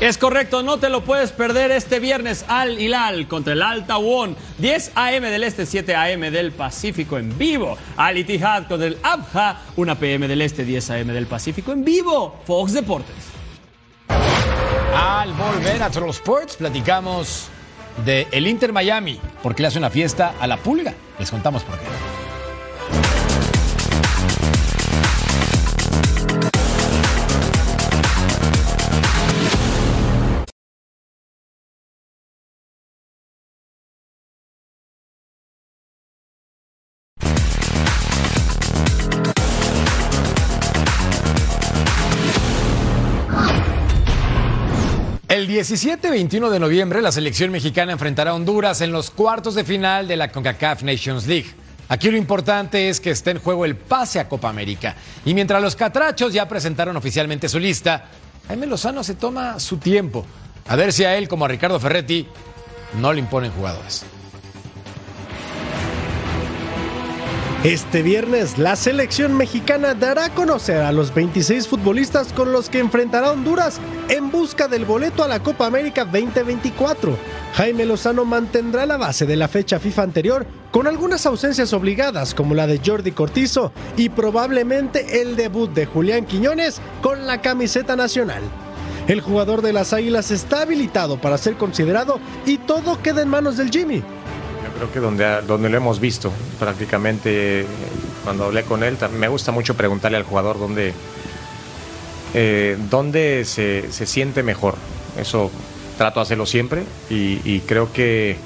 [0.00, 4.36] Es correcto, no te lo puedes perder este viernes Al Hilal contra el Al Tawon,
[4.58, 5.28] 10 a.m.
[5.28, 6.30] del Este, 7 a.m.
[6.30, 7.76] del Pacífico en vivo.
[7.96, 10.28] Al Ittihad contra el Abha, 1 p.m.
[10.28, 11.12] del Este, 10 a.m.
[11.12, 12.40] del Pacífico en vivo.
[12.44, 13.16] Fox Deportes.
[14.94, 17.48] Al volver a Troll Sports, platicamos
[18.04, 20.94] de el Inter Miami, porque le hace una fiesta a la pulga.
[21.18, 22.17] Les contamos por qué.
[45.58, 50.16] 17-21 de noviembre la selección mexicana enfrentará a Honduras en los cuartos de final de
[50.16, 51.48] la CONCACAF Nations League.
[51.88, 54.94] Aquí lo importante es que esté en juego el pase a Copa América.
[55.24, 58.04] Y mientras los catrachos ya presentaron oficialmente su lista,
[58.46, 60.24] Jaime Lozano se toma su tiempo.
[60.68, 62.28] A ver si a él, como a Ricardo Ferretti,
[63.00, 64.04] no le imponen jugadores.
[67.64, 72.78] Este viernes, la selección mexicana dará a conocer a los 26 futbolistas con los que
[72.78, 77.18] enfrentará Honduras en busca del boleto a la Copa América 2024.
[77.54, 82.54] Jaime Lozano mantendrá la base de la fecha FIFA anterior con algunas ausencias obligadas como
[82.54, 88.42] la de Jordi Cortizo y probablemente el debut de Julián Quiñones con la camiseta nacional.
[89.08, 93.56] El jugador de las Águilas está habilitado para ser considerado y todo queda en manos
[93.56, 94.04] del Jimmy.
[94.78, 97.66] Creo que donde, donde lo hemos visto prácticamente
[98.22, 100.94] cuando hablé con él, me gusta mucho preguntarle al jugador dónde,
[102.32, 104.76] eh, dónde se, se, siente mejor.
[105.18, 105.50] Eso
[105.96, 108.36] trato de hacerlo siempre y, creo que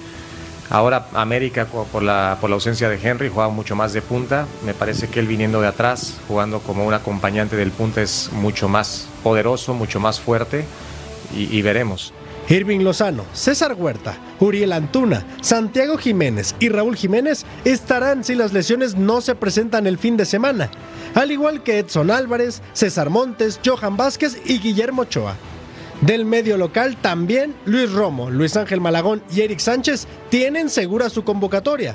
[0.70, 4.46] ahora América por la, por la ausencia de Henry juega mucho más de punta.
[4.64, 8.70] Me parece que él viniendo de atrás, jugando como un acompañante del punta es mucho
[8.70, 10.64] más poderoso, mucho más fuerte
[11.36, 12.14] y veremos.
[12.48, 18.96] Irving Lozano, César Huerta, Uriel Antuna, Santiago Jiménez y Raúl Jiménez estarán si las lesiones
[18.96, 20.70] no se presentan el fin de semana,
[21.14, 25.36] al igual que Edson Álvarez, César Montes, Johan Vázquez y Guillermo Ochoa.
[26.00, 31.22] Del medio local también Luis Romo, Luis Ángel Malagón y Eric Sánchez tienen segura su
[31.22, 31.94] convocatoria.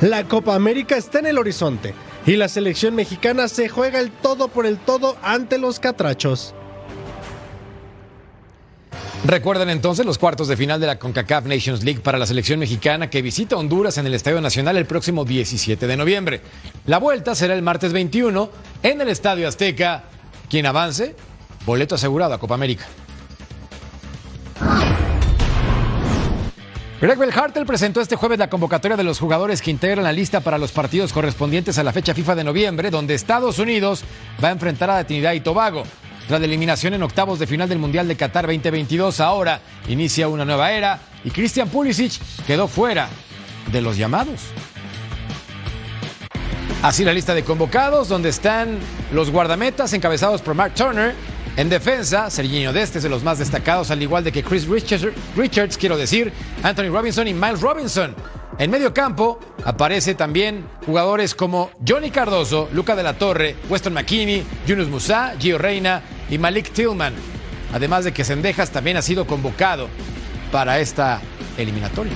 [0.00, 1.94] La Copa América está en el horizonte
[2.26, 6.54] y la selección mexicana se juega el todo por el todo ante los catrachos.
[9.24, 13.10] Recuerden entonces los cuartos de final de la CONCACAF Nations League para la selección mexicana
[13.10, 16.40] que visita Honduras en el Estadio Nacional el próximo 17 de noviembre.
[16.86, 18.50] La vuelta será el martes 21
[18.82, 20.04] en el Estadio Azteca.
[20.48, 21.14] Quien avance,
[21.66, 22.86] boleto asegurado a Copa América.
[27.00, 30.58] Greg Belhartel presentó este jueves la convocatoria de los jugadores que integran la lista para
[30.58, 34.02] los partidos correspondientes a la fecha FIFA de noviembre, donde Estados Unidos
[34.42, 35.84] va a enfrentar a Trinidad y Tobago.
[36.30, 40.44] Tras la eliminación en octavos de final del Mundial de Qatar 2022, ahora inicia una
[40.44, 43.08] nueva era y Christian Pulisic quedó fuera
[43.72, 44.42] de los llamados.
[46.84, 48.78] Así la lista de convocados, donde están
[49.12, 51.16] los guardametas encabezados por Mark Turner.
[51.56, 55.08] En defensa, Serginho Deste es de los más destacados, al igual de que Chris Richards,
[55.36, 58.14] Richards, quiero decir, Anthony Robinson y Miles Robinson.
[58.56, 64.44] En medio campo aparece también jugadores como Johnny Cardoso, Luca de la Torre, Weston McKinney,
[64.64, 67.14] Yunus Musa, Gio Reina y Malik Tillman.
[67.72, 69.88] Además de que Sendejas también ha sido convocado
[70.50, 71.20] para esta
[71.56, 72.12] eliminatoria.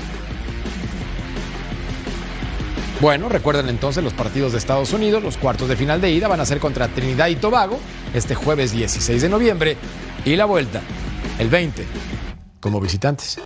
[3.00, 6.40] Bueno, recuerden entonces los partidos de Estados Unidos, los cuartos de final de ida van
[6.40, 7.78] a ser contra Trinidad y Tobago
[8.14, 9.76] este jueves 16 de noviembre
[10.24, 10.80] y la vuelta
[11.38, 11.84] el 20
[12.60, 13.40] como visitantes.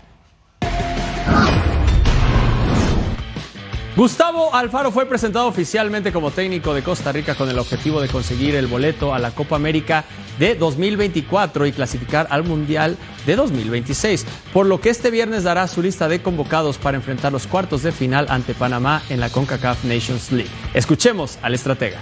[3.99, 8.55] Gustavo Alfaro fue presentado oficialmente como técnico de Costa Rica con el objetivo de conseguir
[8.55, 10.05] el boleto a la Copa América
[10.39, 15.83] de 2024 y clasificar al Mundial de 2026, por lo que este viernes dará su
[15.83, 20.31] lista de convocados para enfrentar los cuartos de final ante Panamá en la CONCACAF Nations
[20.31, 20.51] League.
[20.75, 21.99] Escuchemos al estratega.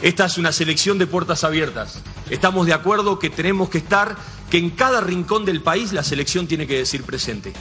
[0.00, 2.02] Esta es una selección de puertas abiertas.
[2.30, 4.16] Estamos de acuerdo que tenemos que estar,
[4.48, 7.52] que en cada rincón del país la selección tiene que decir presente.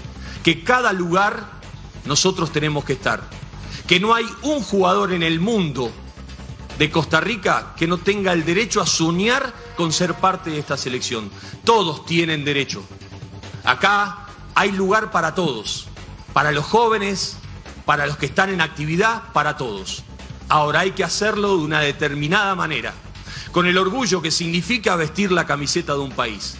[0.47, 1.59] Que cada lugar
[2.05, 3.21] nosotros tenemos que estar.
[3.85, 5.91] Que no hay un jugador en el mundo
[6.79, 10.77] de Costa Rica que no tenga el derecho a soñar con ser parte de esta
[10.77, 11.29] selección.
[11.65, 12.81] Todos tienen derecho.
[13.65, 15.89] Acá hay lugar para todos.
[16.31, 17.35] Para los jóvenes,
[17.83, 20.05] para los que están en actividad, para todos.
[20.47, 22.93] Ahora hay que hacerlo de una determinada manera,
[23.51, 26.55] con el orgullo que significa vestir la camiseta de un país.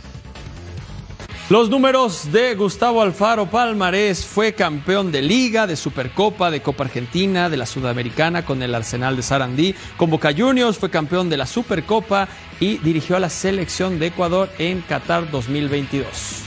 [1.50, 7.50] Los números de Gustavo Alfaro Palmarés fue campeón de Liga, de Supercopa, de Copa Argentina,
[7.50, 11.46] de la Sudamericana con el Arsenal de Sarandí, con Boca Juniors, fue campeón de la
[11.46, 12.28] Supercopa
[12.60, 16.44] y dirigió a la selección de Ecuador en Qatar 2022.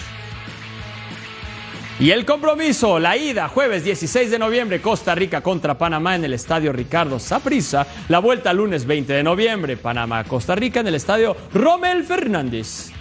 [1.99, 6.35] Y el compromiso, la ida, jueves 16 de noviembre, Costa Rica contra Panamá en el
[6.35, 7.87] estadio Ricardo Saprissa.
[8.11, 12.93] La vuelta lunes 20 de noviembre, Panamá, Costa Rica en el estadio Rommel Fernández.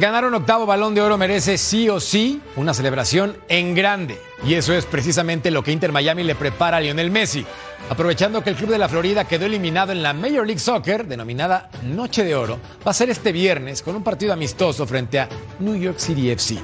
[0.00, 4.18] Ganar un octavo balón de oro merece sí o sí una celebración en grande.
[4.46, 7.44] Y eso es precisamente lo que Inter Miami le prepara a Lionel Messi.
[7.90, 11.68] Aprovechando que el club de la Florida quedó eliminado en la Major League Soccer, denominada
[11.82, 15.28] Noche de Oro, va a ser este viernes con un partido amistoso frente a
[15.58, 16.56] New York City FC.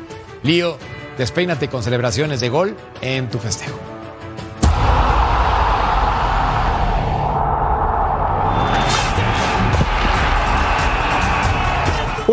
[0.43, 0.79] Lío,
[1.19, 3.96] despeínate con celebraciones de gol en tu festejo.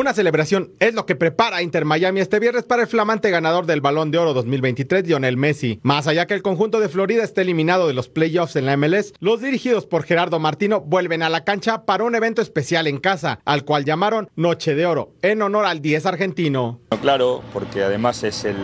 [0.04, 3.80] Una celebración es lo que prepara Inter Miami este viernes para el flamante ganador del
[3.80, 5.80] Balón de Oro 2023, Lionel Messi.
[5.82, 9.14] Más allá que el conjunto de Florida esté eliminado de los playoffs en la MLS,
[9.22, 13.39] los dirigidos por Gerardo Martino vuelven a la cancha para un evento especial en casa,
[13.45, 16.82] al cual llamaron Noche de Oro, en honor al 10 argentino.
[16.99, 18.58] Claro, porque además es el,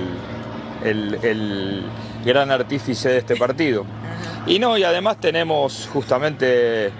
[0.84, 1.84] el, el
[2.26, 3.86] gran artífice de este partido.
[4.46, 6.92] Y no, y además tenemos justamente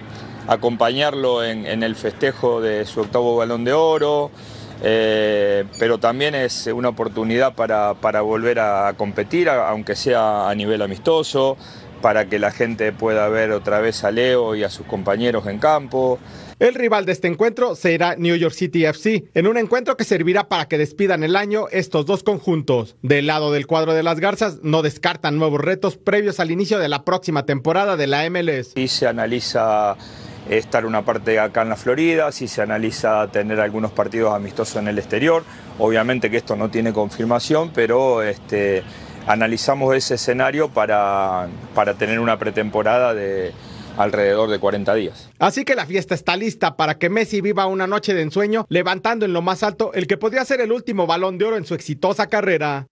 [0.50, 4.32] acompañarlo en, en el festejo de su octavo balón de oro,
[4.82, 10.82] eh, pero también es una oportunidad para, para volver a competir, aunque sea a nivel
[10.82, 11.56] amistoso,
[12.02, 15.60] para que la gente pueda ver otra vez a Leo y a sus compañeros en
[15.60, 16.18] campo.
[16.60, 20.50] El rival de este encuentro será New York City FC, en un encuentro que servirá
[20.50, 22.98] para que despidan el año estos dos conjuntos.
[23.02, 26.90] Del lado del cuadro de las Garzas, no descartan nuevos retos previos al inicio de
[26.90, 28.74] la próxima temporada de la MLS.
[28.76, 29.96] Y se analiza
[30.50, 34.88] estar una parte acá en la Florida, si se analiza tener algunos partidos amistosos en
[34.88, 35.44] el exterior.
[35.78, 38.84] Obviamente que esto no tiene confirmación, pero este,
[39.28, 43.54] analizamos ese escenario para, para tener una pretemporada de
[43.98, 45.30] alrededor de 40 días.
[45.40, 49.26] Así que la fiesta está lista para que Messi viva una noche de ensueño, levantando
[49.26, 51.76] en lo más alto el que podría ser el último balón de oro en su
[51.76, 52.88] exitosa carrera.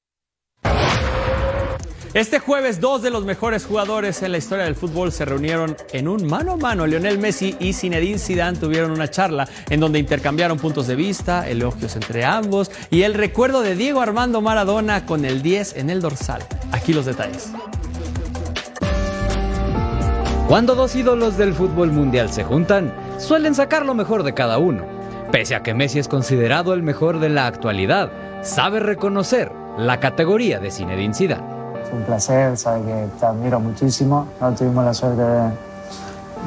[2.18, 6.08] Este jueves, dos de los mejores jugadores en la historia del fútbol se reunieron en
[6.08, 6.88] un mano a mano.
[6.88, 11.96] Lionel Messi y Zinedine Zidane tuvieron una charla en donde intercambiaron puntos de vista, elogios
[11.96, 16.42] entre ambos y el recuerdo de Diego Armando Maradona con el 10 en el dorsal.
[16.72, 17.52] Aquí los detalles.
[20.48, 24.84] Cuando dos ídolos del fútbol mundial se juntan, suelen sacar lo mejor de cada uno.
[25.32, 28.12] Pese a que Messi es considerado el mejor de la actualidad,
[28.42, 31.57] sabe reconocer la categoría de Zinedine Zidane.
[31.88, 34.28] Es un placer, sabes que te admiro muchísimo.
[34.42, 35.50] No tuvimos la suerte de,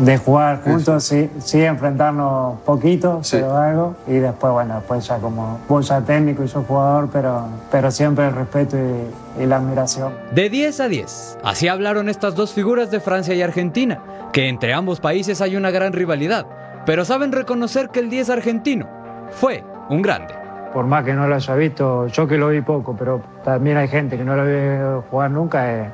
[0.00, 3.94] de jugar juntos, sí, sí enfrentarnos poquito, pero algo.
[4.06, 8.26] Y después, bueno, después ya como vos ya técnico y yo jugador, pero, pero siempre
[8.28, 10.12] el respeto y, y la admiración.
[10.32, 14.74] De 10 a 10, así hablaron estas dos figuras de Francia y Argentina, que entre
[14.74, 16.46] ambos países hay una gran rivalidad,
[16.84, 18.88] pero saben reconocer que el 10 argentino
[19.30, 20.39] fue un grande.
[20.72, 23.88] Por más que no lo haya visto, yo que lo vi poco, pero también hay
[23.88, 25.88] gente que no lo ve jugar nunca, es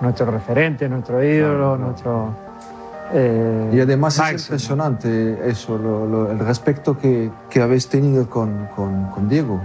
[0.00, 2.28] nuestro referente, nuestro ídolo, nuestro...
[3.12, 4.40] eh, Y además es máximo.
[4.40, 9.58] impresionante eso, lo- lo- el respeto que, que habéis tenido con, con- con Diego,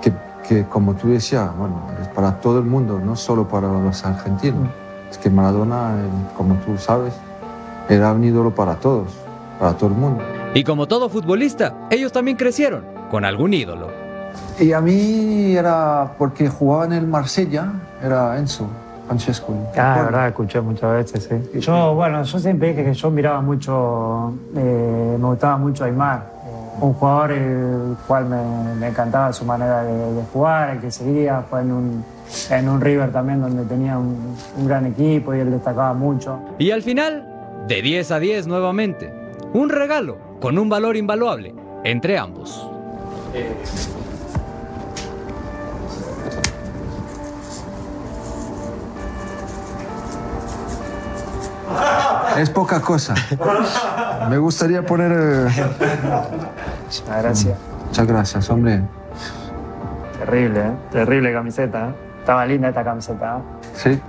[0.00, 0.10] que,
[0.48, 4.68] que como tú decías, bueno, es para todo el mundo, no solo para los argentinos.
[5.10, 5.96] Es que Maradona,
[6.34, 7.12] como tú sabes,
[7.90, 9.08] era un ídolo para todos,
[9.60, 10.22] para todo el mundo.
[10.54, 13.88] Y como todo futbolista, ellos también crecieron con algún ídolo.
[14.58, 17.66] Y a mí era porque jugaba en el Marsella,
[18.02, 18.66] era Enzo,
[19.06, 19.54] Francesco.
[19.76, 21.60] Ah, la verdad, escuché muchas veces, sí.
[21.60, 26.78] Yo, bueno, yo siempre dije que yo miraba mucho, eh, me gustaba mucho Aymar, eh,
[26.80, 31.44] un jugador el cual me, me encantaba su manera de, de jugar, el que seguía,
[31.50, 32.04] fue en un,
[32.48, 36.38] en un River también donde tenía un, un gran equipo y él destacaba mucho.
[36.58, 37.28] Y al final,
[37.68, 39.12] de 10 a 10 nuevamente,
[39.52, 41.54] un regalo con un valor invaluable
[41.84, 42.71] entre ambos.
[52.38, 53.14] Es poca cosa.
[54.28, 55.12] Me gustaría poner...
[55.12, 55.48] eh,
[56.84, 57.58] Muchas gracias.
[57.86, 58.82] Muchas gracias, hombre.
[60.18, 60.72] Terrible, ¿eh?
[60.90, 61.94] Terrible camiseta, ¿eh?
[62.20, 63.40] Estaba linda esta camiseta, ¿eh?
[63.74, 64.00] Sí.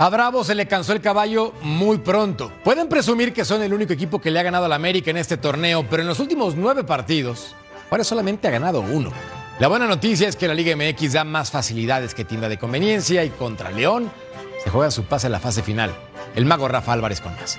[0.00, 2.50] A Bravo se le cansó el caballo muy pronto.
[2.64, 5.36] Pueden presumir que son el único equipo que le ha ganado al América en este
[5.36, 7.54] torneo, pero en los últimos nueve partidos,
[7.90, 9.12] ahora solamente ha ganado uno.
[9.58, 13.24] La buena noticia es que la Liga MX da más facilidades que tienda de conveniencia
[13.24, 14.10] y contra León
[14.64, 15.94] se juega su pase a la fase final.
[16.34, 17.58] El mago Rafa Álvarez con más.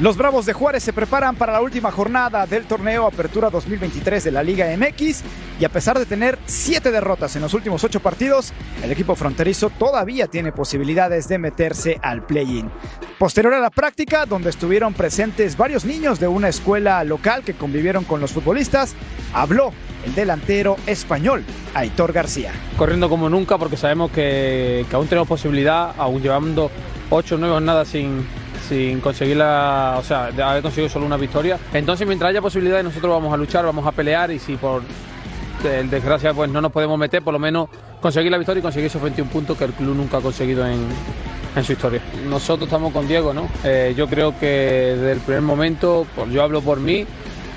[0.00, 4.30] Los Bravos de Juárez se preparan para la última jornada del torneo Apertura 2023 de
[4.30, 5.24] la Liga MX
[5.58, 9.70] y a pesar de tener siete derrotas en los últimos ocho partidos, el equipo fronterizo
[9.70, 12.70] todavía tiene posibilidades de meterse al play-in.
[13.18, 18.04] Posterior a la práctica, donde estuvieron presentes varios niños de una escuela local que convivieron
[18.04, 18.94] con los futbolistas,
[19.34, 19.72] habló
[20.06, 21.44] el delantero español,
[21.74, 22.52] Aitor García.
[22.76, 26.70] corriendo como nunca porque sabemos que, aún tenemos posibilidad, aún llevando
[27.10, 28.24] 8 o 9 jornadas sin,
[28.68, 31.58] sin conseguir la, o sea, de haber conseguido solo una victoria.
[31.72, 34.82] Entonces, mientras haya posibilidades, nosotros vamos a luchar, vamos a pelear y si por
[35.90, 37.68] desgracia pues no nos podemos meter, por lo menos
[38.00, 40.86] conseguir la victoria y conseguir esos 21 puntos que el club nunca ha conseguido en,
[41.56, 42.00] en su historia.
[42.28, 43.48] Nosotros estamos con Diego, ¿no?
[43.64, 47.04] Eh, yo creo que desde el primer momento, pues yo hablo por mí,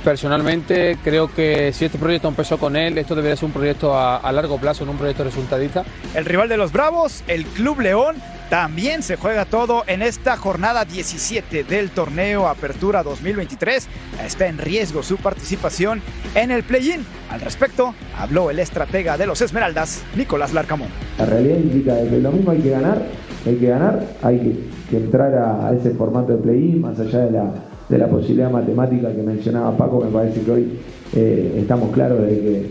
[0.04, 4.18] personalmente creo que si este proyecto empezó con él, esto debería ser un proyecto a,
[4.18, 5.84] a largo plazo, no un proyecto resultadista.
[6.16, 8.16] El rival de los Bravos, el Club León,
[8.52, 13.88] también se juega todo en esta jornada 17 del torneo Apertura 2023.
[14.26, 16.02] Está en riesgo su participación
[16.36, 17.06] en el play-in.
[17.30, 20.90] Al respecto, habló el estratega de los Esmeraldas, Nicolás Larcamón.
[21.18, 23.02] La realidad indica que lo mismo hay que ganar,
[23.46, 27.54] hay que ganar, hay que, entrar a, ese formato de play-in, más allá de la,
[27.88, 30.78] de la posibilidad matemática que mencionaba Paco, me parece que hoy
[31.16, 32.70] eh, estamos claros de que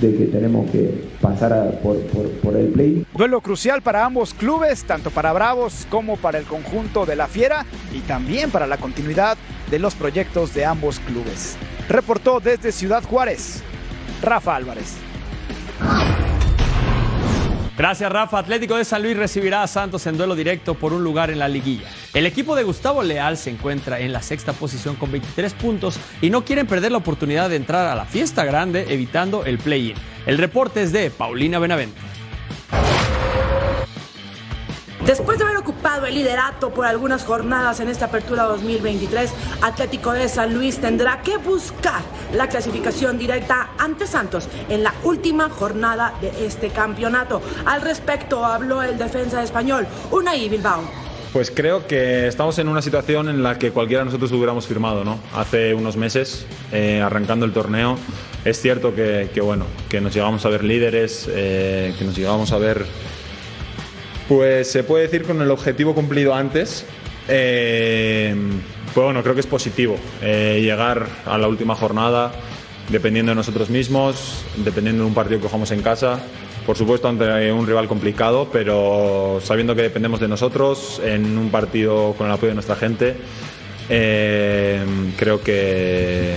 [0.00, 1.96] de que tenemos que pasar por,
[2.56, 3.06] el play.
[3.14, 7.66] Duelo crucial para ambos clubes, tanto para Bravos como para el conjunto de la Fiera
[7.92, 9.36] y también para la continuidad
[9.70, 11.56] de los proyectos de ambos clubes.
[11.88, 13.62] Reportó desde Ciudad Juárez,
[14.22, 14.96] Rafa Álvarez.
[17.80, 18.38] Gracias, Rafa.
[18.38, 21.48] Atlético de San Luis recibirá a Santos en duelo directo por un lugar en la
[21.48, 21.88] liguilla.
[22.12, 26.28] El equipo de Gustavo Leal se encuentra en la sexta posición con 23 puntos y
[26.28, 29.96] no quieren perder la oportunidad de entrar a la fiesta grande evitando el play-in.
[30.26, 31.98] El reporte es de Paulina Benavente.
[35.06, 39.32] Después de haber ocupado el liderato por algunas jornadas en esta apertura 2023,
[39.62, 42.02] Atlético de San Luis tendrá que buscar
[42.34, 47.40] la clasificación directa ante Santos en la última jornada de este campeonato.
[47.64, 50.82] Al respecto habló el defensa español, Unai Bilbao.
[51.32, 55.04] Pues creo que estamos en una situación en la que cualquiera de nosotros hubiéramos firmado,
[55.04, 55.18] ¿no?
[55.34, 57.96] Hace unos meses, eh, arrancando el torneo.
[58.44, 62.50] Es cierto que, que, bueno, que nos llegamos a ver líderes, eh, que nos llegamos
[62.52, 62.84] a ver
[64.30, 66.86] pues se puede decir con el objetivo cumplido antes.
[67.26, 68.32] Eh,
[68.94, 72.30] pues bueno, creo que es positivo eh, llegar a la última jornada
[72.90, 76.20] dependiendo de nosotros mismos, dependiendo de un partido que cojamos en casa.
[76.64, 82.14] Por supuesto, ante un rival complicado, pero sabiendo que dependemos de nosotros en un partido
[82.16, 83.16] con el apoyo de nuestra gente,
[83.88, 84.80] eh,
[85.16, 86.36] creo que,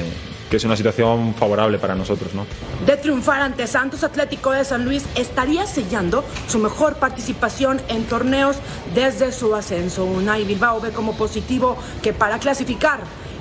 [0.53, 2.35] que es una situación favorable para nosotros.
[2.35, 2.45] ¿no?
[2.85, 8.57] De triunfar ante Santos Atlético de San Luis, estaría sellando su mejor participación en torneos
[8.93, 10.05] desde su ascenso.
[10.05, 12.99] Unai Bilbao ve como positivo que para clasificar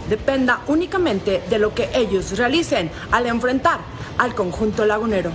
[0.09, 3.81] dependa únicamente de lo que ellos realicen al enfrentar
[4.17, 5.33] al conjunto lagunero.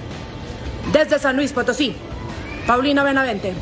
[0.92, 1.96] Desde San Luis Potosí,
[2.66, 3.54] Paulina Benavente.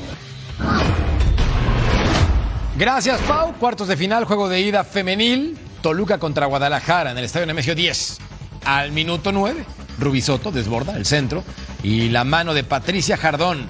[2.78, 3.54] Gracias, Pau.
[3.60, 5.65] Cuartos de final, juego de ida femenil.
[5.86, 8.18] Toluca contra Guadalajara en el Estadio Nemesio 10.
[8.66, 9.64] Al minuto 9,
[10.00, 11.44] Rubisoto desborda el centro
[11.84, 13.68] y la mano de Patricia Jardón.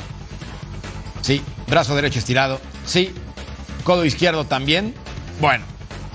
[1.21, 2.61] Sí, brazo derecho estirado.
[2.85, 3.13] Sí,
[3.83, 4.93] codo izquierdo también.
[5.41, 5.65] Bueno,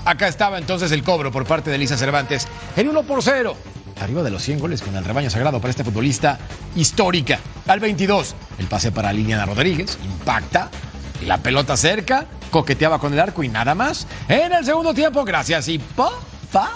[0.03, 3.55] acá estaba entonces el cobro por parte de Elisa Cervantes en 1 por 0.
[3.99, 6.39] Arriba de los 100 goles con el rebaño sagrado para este futbolista
[6.75, 7.37] histórica.
[7.67, 9.99] Al 22, el pase para Liliana Rodríguez.
[10.03, 10.71] Impacta.
[11.27, 14.05] La pelota cerca coqueteaba con el arco y nada más.
[14.27, 16.11] En el segundo tiempo, gracias y pa,
[16.51, 16.73] pa.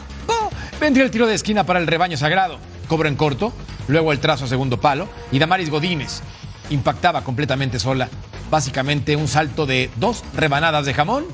[0.79, 2.57] Vendría el tiro de esquina para el rebaño sagrado.
[2.87, 3.53] Cobro en corto,
[3.87, 6.21] luego el trazo a segundo palo y Damaris Godínez
[6.69, 8.09] impactaba completamente sola.
[8.49, 11.25] Básicamente un salto de dos rebanadas de jamón.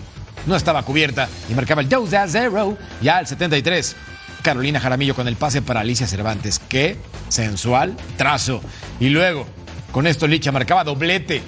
[0.46, 3.96] No estaba cubierta y marcaba el 2 a 0 ya al 73.
[4.42, 6.60] Carolina Jaramillo con el pase para Alicia Cervantes.
[6.60, 6.98] Qué
[7.30, 8.62] sensual trazo.
[9.00, 9.46] Y luego,
[9.92, 11.44] con esto Licha marcaba doblete.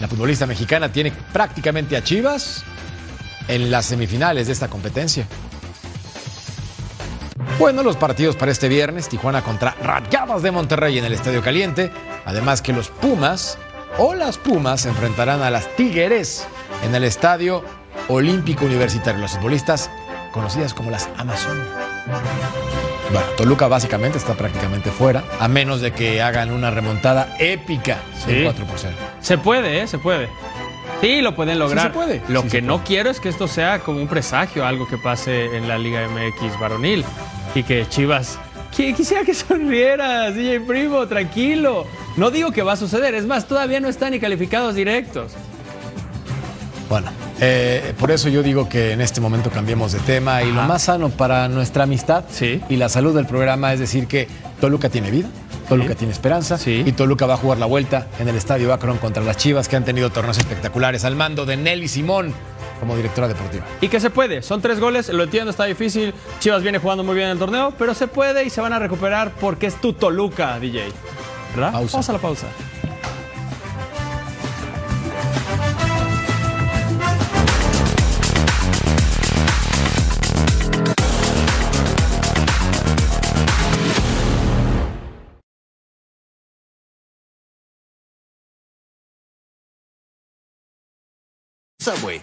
[0.00, 2.64] La futbolista mexicana tiene prácticamente a Chivas
[3.48, 5.26] en las semifinales de esta competencia.
[7.58, 11.92] Bueno, los partidos para este viernes, Tijuana contra Rayadas de Monterrey en el Estadio Caliente,
[12.24, 13.58] además que los Pumas
[13.98, 16.46] o las Pumas se enfrentarán a las Tigres
[16.84, 17.64] en el Estadio
[18.08, 19.88] Olímpico Universitario, los futbolistas
[20.32, 21.66] conocidas como las Amazonas.
[23.12, 28.32] Bueno, Toluca básicamente está prácticamente fuera, a menos de que hagan una remontada épica Sí.
[28.32, 28.94] de 4 por 0.
[29.20, 29.86] Se puede, ¿eh?
[29.86, 30.28] Se puede.
[31.00, 31.88] Sí, lo pueden lograr.
[31.88, 32.22] se puede.
[32.28, 35.56] Lo Sí que no quiero es que esto sea como un presagio, algo que pase
[35.56, 37.04] en la Liga MX varonil.
[37.54, 38.38] Y que Chivas.
[38.74, 41.86] Qui- Quisiera que sonrieras, DJ Primo, tranquilo.
[42.16, 45.32] No digo que va a suceder, es más, todavía no están ni calificados directos.
[46.88, 47.10] Bueno,
[47.40, 50.84] eh, por eso yo digo que en este momento cambiemos de tema y lo más
[50.84, 54.28] sano para nuestra amistad y la salud del programa es decir que
[54.60, 55.28] Toluca tiene vida,
[55.68, 59.22] Toluca tiene esperanza y Toluca va a jugar la vuelta en el Estadio Akron contra
[59.22, 62.32] las Chivas que han tenido torneos espectaculares al mando de Nelly Simón
[62.80, 63.64] como directora deportiva.
[63.80, 66.12] Y que se puede, son tres goles, lo entiendo, está difícil.
[66.40, 68.78] Chivas viene jugando muy bien en el torneo, pero se puede y se van a
[68.78, 70.84] recuperar porque es tu Toluca, DJ.
[71.54, 71.72] ¿Verdad?
[71.72, 72.46] Vamos a la pausa.
[91.84, 92.22] Subway.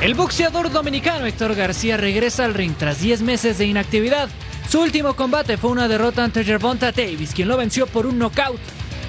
[0.00, 4.30] El boxeador dominicano Héctor García regresa al ring tras 10 meses de inactividad.
[4.70, 8.60] Su último combate fue una derrota ante Gervonta Davis, quien lo venció por un knockout.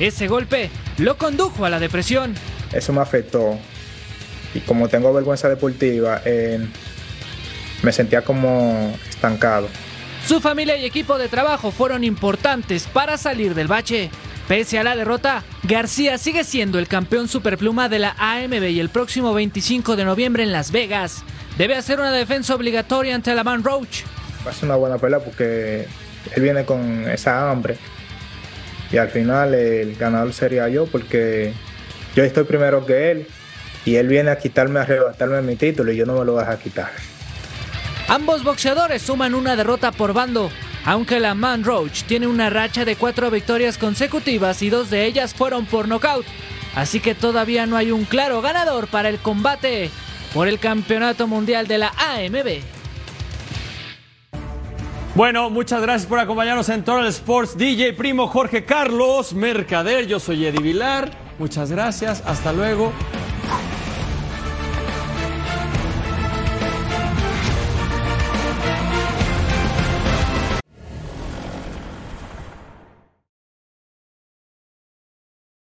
[0.02, 2.36] Ese golpe lo condujo a la depresión.
[2.74, 3.58] Eso me afectó.
[4.54, 6.60] Y como tengo vergüenza deportiva, eh,
[7.82, 9.70] me sentía como estancado.
[10.26, 14.10] Su familia y equipo de trabajo fueron importantes para salir del bache.
[14.48, 18.90] Pese a la derrota, García sigue siendo el campeón superpluma de la AMB y el
[18.90, 21.24] próximo 25 de noviembre en Las Vegas
[21.58, 24.04] debe hacer una defensa obligatoria ante Alaman Roach.
[24.46, 25.88] Va a ser una buena pelea porque
[26.36, 27.78] él viene con esa hambre
[28.92, 31.54] y al final el ganador sería yo porque
[32.16, 33.28] yo estoy primero que él
[33.86, 36.44] y él viene a quitarme, a arrebatarme mi título y yo no me lo voy
[36.46, 36.92] a quitar.
[38.12, 40.52] Ambos boxeadores suman una derrota por bando,
[40.84, 45.34] aunque la Man Roach tiene una racha de cuatro victorias consecutivas y dos de ellas
[45.34, 46.26] fueron por nocaut,
[46.76, 49.90] así que todavía no hay un claro ganador para el combate
[50.34, 52.60] por el campeonato mundial de la AMB.
[55.16, 57.58] Bueno, muchas gracias por acompañarnos en Total Sports.
[57.58, 61.12] DJ Primo Jorge Carlos Mercader, yo soy Eddie Vilar.
[61.40, 62.92] Muchas gracias, hasta luego.